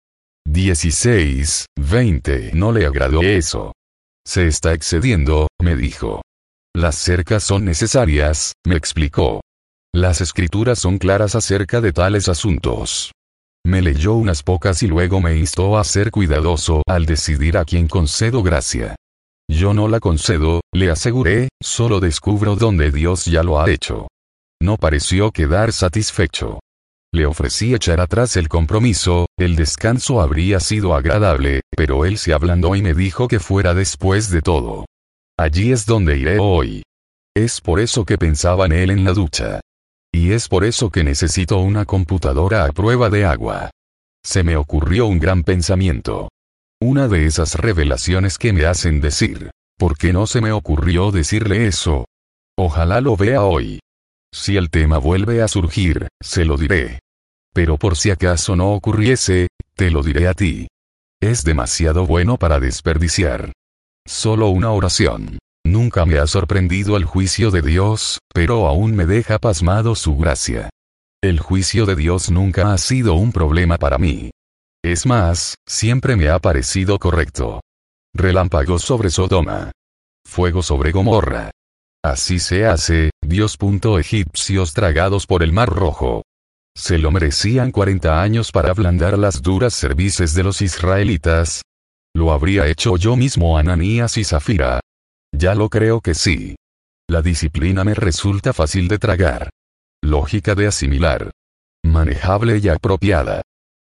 16, 0.47 1.67
20. 1.77 2.53
No 2.55 2.71
le 2.71 2.87
agradó 2.87 3.23
eso. 3.23 3.73
Se 4.29 4.47
está 4.47 4.75
excediendo, 4.75 5.49
me 5.59 5.75
dijo. 5.75 6.21
Las 6.77 6.97
cercas 6.97 7.43
son 7.43 7.65
necesarias, 7.65 8.53
me 8.67 8.77
explicó. 8.77 9.41
Las 9.95 10.21
escrituras 10.21 10.79
son 10.79 10.99
claras 10.99 11.35
acerca 11.35 11.81
de 11.81 11.95
tales 11.95 12.29
asuntos. 12.29 13.11
Me 13.65 13.81
leyó 13.81 14.17
unas 14.17 14.43
pocas 14.43 14.83
y 14.83 14.87
luego 14.87 15.23
me 15.23 15.39
instó 15.39 15.79
a 15.79 15.85
ser 15.85 16.11
cuidadoso 16.11 16.83
al 16.87 17.07
decidir 17.07 17.57
a 17.57 17.65
quién 17.65 17.89
concedo 17.89 18.43
gracia. 18.43 18.97
Yo 19.51 19.73
no 19.73 19.89
la 19.89 19.99
concedo, 19.99 20.61
le 20.75 20.91
aseguré, 20.91 21.49
solo 21.63 21.99
descubro 21.99 22.55
donde 22.55 22.93
Dios 22.93 23.25
ya 23.25 23.43
lo 23.43 23.59
ha 23.59 23.71
hecho. 23.71 24.09
No 24.61 24.77
pareció 24.77 25.31
quedar 25.31 25.73
satisfecho. 25.73 26.61
Le 27.15 27.25
ofrecí 27.25 27.73
echar 27.73 28.03
atrás 28.03 28.37
el 28.37 28.51
compromiso, 28.51 29.25
el 29.39 29.57
descanso 29.57 30.21
habría 30.21 30.61
sido 30.61 30.95
agradable, 30.95 31.63
pero 31.79 32.05
él 32.05 32.19
se 32.19 32.33
ablandó 32.33 32.75
y 32.75 32.83
me 32.83 32.93
dijo 32.93 33.29
que 33.29 33.39
fuera 33.39 33.73
después 33.73 34.31
de 34.31 34.43
todo. 34.43 34.85
Allí 35.39 35.71
es 35.71 35.87
donde 35.87 36.19
iré 36.19 36.39
hoy. 36.41 36.83
Es 37.37 37.61
por 37.61 37.79
eso 37.79 38.05
que 38.05 38.19
pensaba 38.19 38.67
en 38.67 38.73
él 38.73 38.91
en 38.91 39.05
la 39.05 39.13
ducha. 39.13 39.61
Y 40.13 40.33
es 40.33 40.49
por 40.49 40.65
eso 40.65 40.91
que 40.91 41.05
necesito 41.05 41.59
una 41.59 41.85
computadora 41.85 42.65
a 42.65 42.73
prueba 42.73 43.11
de 43.11 43.25
agua. 43.25 43.71
Se 44.25 44.43
me 44.43 44.57
ocurrió 44.57 45.07
un 45.07 45.21
gran 45.21 45.45
pensamiento. 45.45 46.31
Una 46.83 47.07
de 47.07 47.27
esas 47.27 47.55
revelaciones 47.55 48.39
que 48.39 48.53
me 48.53 48.67
hacen 48.67 49.01
decir, 49.01 49.53
¿por 49.79 49.97
qué 49.97 50.13
no 50.13 50.27
se 50.27 50.41
me 50.41 50.51
ocurrió 50.51 51.13
decirle 51.13 51.69
eso? 51.69 52.07
Ojalá 52.59 53.01
lo 53.01 53.17
vea 53.17 53.45
hoy. 53.45 53.79
Si 54.35 54.57
el 54.57 54.69
tema 54.71 54.99
vuelve 54.99 55.43
a 55.43 55.47
surgir, 55.47 56.09
se 56.21 56.45
lo 56.45 56.57
diré. 56.57 56.99
Pero 57.55 57.77
por 57.77 57.97
si 57.97 58.11
acaso 58.11 58.57
no 58.57 58.73
ocurriese, 58.73 59.47
te 59.77 59.93
lo 59.93 60.03
diré 60.03 60.27
a 60.27 60.35
ti. 60.35 60.67
Es 61.21 61.43
demasiado 61.43 62.07
bueno 62.07 62.37
para 62.37 62.61
desperdiciar. 62.61 63.53
Solo 64.07 64.51
una 64.51 64.71
oración. 64.71 65.39
Nunca 65.67 66.07
me 66.07 66.19
ha 66.19 66.29
sorprendido 66.29 66.97
el 66.97 67.05
juicio 67.05 67.51
de 67.51 67.61
Dios, 67.61 68.21
pero 68.33 68.69
aún 68.69 68.95
me 68.95 69.05
deja 69.05 69.39
pasmado 69.41 69.97
su 69.97 70.17
gracia. 70.17 70.71
El 71.21 71.41
juicio 71.41 71.87
de 71.87 71.97
Dios 71.97 72.31
nunca 72.31 72.73
ha 72.73 72.79
sido 72.79 73.15
un 73.15 73.33
problema 73.33 73.79
para 73.79 73.99
mí. 73.99 74.31
Es 74.85 75.07
más, 75.07 75.57
siempre 75.67 76.15
me 76.15 76.29
ha 76.29 76.39
parecido 76.39 77.01
correcto. 77.01 77.61
Relámpagos 78.15 78.83
sobre 78.83 79.11
Sodoma. 79.11 79.73
Fuego 80.25 80.63
sobre 80.63 80.93
Gomorra. 80.93 81.51
Así 82.05 82.39
se 82.39 82.65
hace, 82.65 83.11
Dios. 83.21 83.59
Egipcios 83.99 84.73
tragados 84.73 85.27
por 85.27 85.43
el 85.43 85.53
mar 85.53 85.69
rojo. 85.69 86.23
¿Se 86.79 86.97
lo 86.97 87.11
merecían 87.11 87.73
40 87.73 88.23
años 88.23 88.53
para 88.53 88.71
ablandar 88.71 89.19
las 89.19 89.43
duras 89.43 89.75
cervices 89.75 90.33
de 90.35 90.45
los 90.45 90.63
israelitas? 90.63 91.63
¿Lo 92.15 92.31
habría 92.31 92.69
hecho 92.69 92.97
yo 92.97 93.17
mismo 93.17 93.59
Ananías 93.59 94.17
y 94.17 94.23
Zafira? 94.23 94.79
Ya 95.37 95.57
lo 95.57 95.71
creo 95.71 96.01
que 96.01 96.15
sí. 96.15 96.55
La 97.11 97.21
disciplina 97.21 97.83
me 97.83 97.95
resulta 97.95 98.53
fácil 98.53 98.87
de 98.87 98.99
tragar. 98.99 99.51
Lógica 100.05 100.55
de 100.55 100.69
asimilar. 100.69 101.33
Manejable 101.85 102.59
y 102.63 102.69
apropiada. 102.69 103.43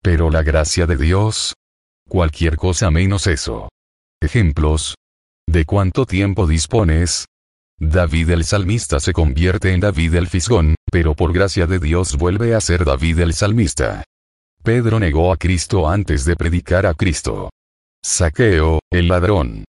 Pero 0.04 0.30
la 0.30 0.44
gracia 0.44 0.86
de 0.86 0.96
Dios. 0.96 1.56
Cualquier 2.08 2.56
cosa 2.56 2.92
menos 2.92 3.26
eso. 3.26 3.68
Ejemplos. 4.22 4.94
¿De 5.48 5.66
cuánto 5.66 6.06
tiempo 6.06 6.46
dispones? 6.46 7.26
David 7.80 8.30
el 8.30 8.46
salmista 8.46 9.00
se 9.00 9.12
convierte 9.12 9.74
en 9.74 9.82
David 9.82 10.16
el 10.16 10.28
fisgón, 10.28 10.76
pero 10.92 11.14
por 11.14 11.34
gracia 11.34 11.68
de 11.68 11.80
Dios 11.80 12.16
vuelve 12.16 12.56
a 12.56 12.62
ser 12.62 12.86
David 12.86 13.20
el 13.20 13.34
salmista. 13.34 14.04
Pedro 14.64 15.00
negó 15.00 15.32
a 15.34 15.38
Cristo 15.38 15.88
antes 15.88 16.26
de 16.26 16.36
predicar 16.36 16.86
a 16.86 16.94
Cristo. 16.94 17.50
Saqueo, 18.04 18.80
el 18.92 19.10
ladrón. 19.10 19.66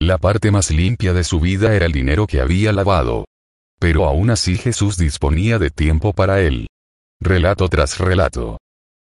La 0.00 0.18
parte 0.18 0.50
más 0.52 0.70
limpia 0.70 1.12
de 1.12 1.24
su 1.24 1.40
vida 1.40 1.74
era 1.74 1.86
el 1.86 1.92
dinero 1.92 2.26
que 2.26 2.40
había 2.40 2.72
lavado. 2.72 3.26
Pero 3.80 4.04
aún 4.04 4.30
así 4.30 4.56
Jesús 4.56 4.96
disponía 4.96 5.58
de 5.58 5.70
tiempo 5.70 6.12
para 6.12 6.40
él. 6.40 6.68
Relato 7.20 7.68
tras 7.68 7.98
relato. 7.98 8.58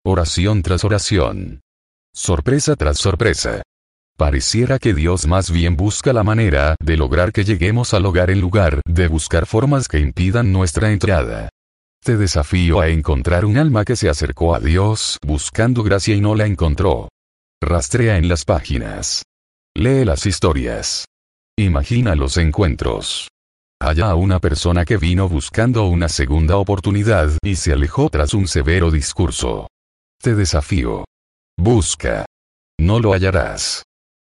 Oración 0.05 0.61
tras 0.61 0.83
oración. 0.83 1.61
Sorpresa 2.13 2.75
tras 2.75 2.99
sorpresa. 2.99 3.63
Pareciera 4.23 4.79
que 4.79 4.93
Dios 4.93 5.27
más 5.27 5.51
bien 5.51 5.75
busca 5.75 6.13
la 6.13 6.23
manera 6.23 6.77
de 6.79 6.95
lograr 6.95 7.33
que 7.33 7.43
lleguemos 7.43 7.93
al 7.93 8.05
hogar 8.05 8.29
en 8.29 8.39
lugar 8.39 8.79
de 8.87 9.09
buscar 9.09 9.45
formas 9.45 9.89
que 9.89 9.99
impidan 9.99 10.53
nuestra 10.53 10.93
entrada. 10.93 11.49
Te 12.01 12.15
desafío 12.15 12.79
a 12.79 12.87
encontrar 12.87 13.43
un 13.43 13.57
alma 13.57 13.83
que 13.83 13.97
se 13.97 14.07
acercó 14.07 14.55
a 14.55 14.61
Dios 14.61 15.17
buscando 15.27 15.83
gracia 15.83 16.15
y 16.15 16.21
no 16.21 16.35
la 16.35 16.45
encontró. 16.45 17.09
Rastrea 17.61 18.15
en 18.15 18.29
las 18.29 18.45
páginas. 18.45 19.23
Lee 19.75 20.05
las 20.05 20.25
historias. 20.25 21.03
Imagina 21.57 22.15
los 22.15 22.37
encuentros. 22.37 23.27
Haya 23.81 24.09
a 24.09 24.15
una 24.15 24.39
persona 24.39 24.85
que 24.85 24.95
vino 24.95 25.27
buscando 25.27 25.83
una 25.87 26.07
segunda 26.07 26.55
oportunidad 26.55 27.29
y 27.43 27.57
se 27.57 27.73
alejó 27.73 28.09
tras 28.09 28.33
un 28.33 28.47
severo 28.47 28.89
discurso. 28.89 29.67
Te 30.21 30.33
desafío. 30.33 31.03
Busca. 31.57 32.25
No 32.79 33.01
lo 33.01 33.11
hallarás. 33.11 33.83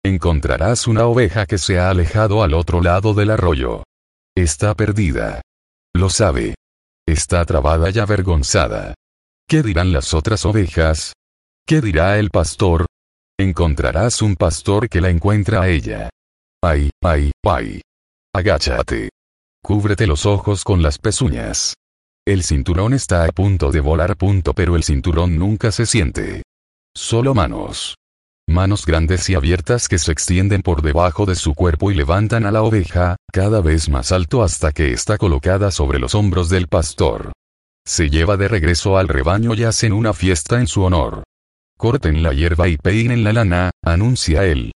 Encontrarás 0.04 0.88
una 0.88 1.06
oveja 1.06 1.46
que 1.46 1.58
se 1.58 1.78
ha 1.78 1.88
alejado 1.88 2.42
al 2.42 2.54
otro 2.54 2.80
lado 2.80 3.14
del 3.14 3.30
arroyo. 3.30 3.84
Está 4.36 4.74
perdida. 4.74 5.42
Lo 5.94 6.10
sabe. 6.10 6.56
Está 7.06 7.44
trabada 7.44 7.88
y 7.90 8.00
avergonzada. 8.00 8.94
¿Qué 9.48 9.62
dirán 9.62 9.92
las 9.92 10.12
otras 10.12 10.44
ovejas? 10.44 11.12
¿Qué 11.64 11.80
dirá 11.80 12.18
el 12.18 12.30
pastor? 12.30 12.86
Encontrarás 13.38 14.22
un 14.22 14.34
pastor 14.34 14.88
que 14.88 15.00
la 15.00 15.10
encuentra 15.10 15.62
a 15.62 15.68
ella. 15.68 16.10
Ay, 16.60 16.90
ay, 17.04 17.30
ay. 17.44 17.80
Agáchate. 18.34 19.10
Cúbrete 19.62 20.08
los 20.08 20.26
ojos 20.26 20.64
con 20.64 20.82
las 20.82 20.98
pezuñas. 20.98 21.74
El 22.26 22.42
cinturón 22.42 22.92
está 22.92 23.24
a 23.24 23.28
punto 23.28 23.70
de 23.70 23.78
volar 23.78 24.16
punto 24.16 24.52
pero 24.52 24.74
el 24.74 24.82
cinturón 24.82 25.38
nunca 25.38 25.70
se 25.70 25.86
siente. 25.86 26.42
Solo 26.92 27.34
manos 27.34 27.94
manos 28.48 28.87
grandes 28.87 29.28
y 29.31 29.35
abiertas 29.35 29.88
que 29.88 29.98
se 29.98 30.12
extienden 30.12 30.62
por 30.62 30.83
debajo 30.83 31.26
de 31.26 31.35
su 31.35 31.55
cuerpo 31.55 31.90
y 31.90 31.94
levantan 31.94 32.46
a 32.46 32.50
la 32.50 32.62
oveja, 32.62 33.16
cada 33.33 33.61
vez 33.61 33.88
más 33.88 34.12
alto 34.12 34.42
hasta 34.42 34.72
que 34.72 34.92
está 34.92 35.18
colocada 35.18 35.70
sobre 35.70 35.98
los 35.98 36.14
hombros 36.14 36.48
del 36.48 36.68
pastor. 36.68 37.33
Se 37.87 38.11
lleva 38.11 38.37
de 38.37 38.48
regreso 38.48 38.96
al 38.96 39.09
rebaño 39.09 39.55
y 39.55 39.64
hacen 39.64 39.92
una 39.92 40.12
fiesta 40.12 40.61
en 40.61 40.66
su 40.66 40.83
honor. 40.83 41.24
Corten 41.76 42.22
la 42.22 42.33
hierba 42.33 42.68
y 42.68 42.76
peinen 42.76 43.24
la 43.24 43.33
lana, 43.33 43.70
anuncia 43.83 44.44
él. 44.44 44.72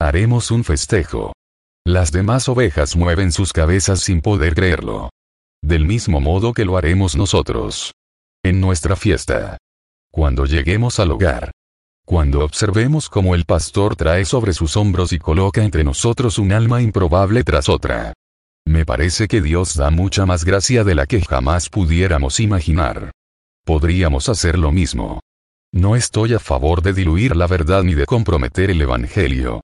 Haremos 0.00 0.50
un 0.50 0.64
festejo. 0.64 1.32
Las 1.86 2.10
demás 2.12 2.48
ovejas 2.48 2.96
mueven 2.96 3.32
sus 3.32 3.52
cabezas 3.52 4.00
sin 4.00 4.20
poder 4.20 4.54
creerlo. 4.54 5.10
Del 5.62 5.84
mismo 5.84 6.20
modo 6.20 6.52
que 6.52 6.64
lo 6.64 6.76
haremos 6.76 7.16
nosotros. 7.16 7.92
En 8.44 8.60
nuestra 8.60 8.96
fiesta. 8.96 9.56
Cuando 10.10 10.44
lleguemos 10.44 10.98
al 11.00 11.12
hogar, 11.12 11.52
cuando 12.08 12.42
observemos 12.42 13.10
cómo 13.10 13.34
el 13.34 13.44
pastor 13.44 13.94
trae 13.94 14.24
sobre 14.24 14.54
sus 14.54 14.78
hombros 14.78 15.12
y 15.12 15.18
coloca 15.18 15.62
entre 15.62 15.84
nosotros 15.84 16.38
un 16.38 16.52
alma 16.52 16.80
improbable 16.80 17.44
tras 17.44 17.68
otra. 17.68 18.14
Me 18.66 18.86
parece 18.86 19.28
que 19.28 19.42
Dios 19.42 19.76
da 19.76 19.90
mucha 19.90 20.24
más 20.24 20.42
gracia 20.46 20.84
de 20.84 20.94
la 20.94 21.04
que 21.04 21.20
jamás 21.20 21.68
pudiéramos 21.68 22.40
imaginar. 22.40 23.10
Podríamos 23.62 24.30
hacer 24.30 24.58
lo 24.58 24.72
mismo. 24.72 25.20
No 25.70 25.96
estoy 25.96 26.32
a 26.32 26.38
favor 26.38 26.80
de 26.80 26.94
diluir 26.94 27.36
la 27.36 27.46
verdad 27.46 27.82
ni 27.82 27.92
de 27.92 28.06
comprometer 28.06 28.70
el 28.70 28.80
Evangelio. 28.80 29.60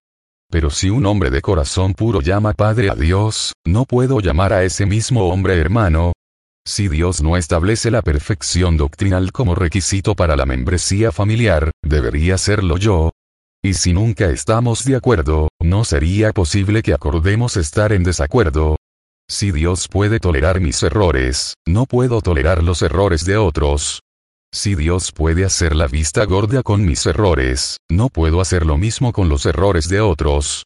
Pero 0.51 0.69
si 0.69 0.91
un 0.91 1.07
hombre 1.07 1.31
de 1.31 1.41
corazón 1.41 1.95
puro 1.95 2.21
llama 2.21 2.53
Padre 2.53 2.91
a 2.91 2.95
Dios, 2.95 3.55
¿no 3.65 3.87
puedo 3.87 4.21
llamar 4.21 4.53
a 4.53 4.65
ese 4.65 4.85
mismo 4.85 5.29
hombre 5.31 5.59
hermano? 5.59 6.13
Si 6.67 6.89
Dios 6.89 7.23
no 7.23 7.37
establece 7.37 7.91
la 7.91 8.01
perfección 8.01 8.79
doctrinal 8.79 9.33
como 9.33 9.55
requisito 9.55 10.15
para 10.15 10.35
la 10.35 10.47
membresía 10.47 11.13
familiar, 11.13 11.71
¿debería 11.83 12.39
serlo 12.39 12.79
yo? 12.79 13.11
Y 13.63 13.75
si 13.75 13.93
nunca 13.93 14.31
estamos 14.31 14.85
de 14.85 14.97
acuerdo, 14.97 15.49
¿no 15.61 15.85
sería 15.85 16.33
posible 16.33 16.83
que 16.83 16.95
acordemos 16.95 17.59
estar 17.59 17.93
en 17.93 18.03
desacuerdo? 18.03 18.77
Si 19.29 19.53
Dios 19.53 19.89
puede 19.89 20.21
tolerar 20.21 20.61
mis 20.61 20.83
errores, 20.83 21.55
¿no 21.67 21.85
puedo 21.85 22.23
tolerar 22.23 22.63
los 22.63 22.81
errores 22.81 23.27
de 23.27 23.37
otros? 23.37 24.01
Si 24.53 24.75
Dios 24.75 25.13
puede 25.13 25.45
hacer 25.45 25.77
la 25.77 25.87
vista 25.87 26.25
gorda 26.25 26.63
con 26.63 26.85
mis 26.85 27.05
errores, 27.07 27.79
¿no 27.91 28.09
puedo 28.09 28.41
hacer 28.41 28.65
lo 28.65 28.79
mismo 28.79 29.13
con 29.13 29.29
los 29.29 29.45
errores 29.45 29.89
de 29.89 30.01
otros? 30.01 30.65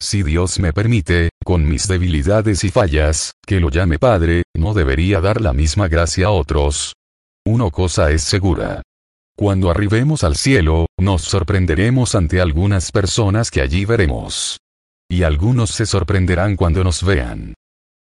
Si 0.00 0.22
Dios 0.22 0.60
me 0.60 0.72
permite, 0.72 1.30
con 1.44 1.68
mis 1.68 1.88
debilidades 1.88 2.62
y 2.62 2.70
fallas, 2.70 3.32
que 3.44 3.58
lo 3.58 3.68
llame 3.68 3.98
Padre, 3.98 4.44
no 4.54 4.72
debería 4.72 5.20
dar 5.20 5.40
la 5.40 5.52
misma 5.52 5.88
gracia 5.88 6.26
a 6.26 6.30
otros. 6.30 6.94
Una 7.44 7.70
cosa 7.70 8.10
es 8.12 8.22
segura. 8.22 8.82
Cuando 9.36 9.70
arribemos 9.70 10.22
al 10.22 10.36
cielo, 10.36 10.86
nos 10.98 11.22
sorprenderemos 11.22 12.14
ante 12.14 12.40
algunas 12.40 12.92
personas 12.92 13.50
que 13.50 13.60
allí 13.60 13.84
veremos. 13.84 14.58
Y 15.10 15.24
algunos 15.24 15.70
se 15.70 15.86
sorprenderán 15.86 16.54
cuando 16.54 16.84
nos 16.84 17.02
vean. 17.02 17.54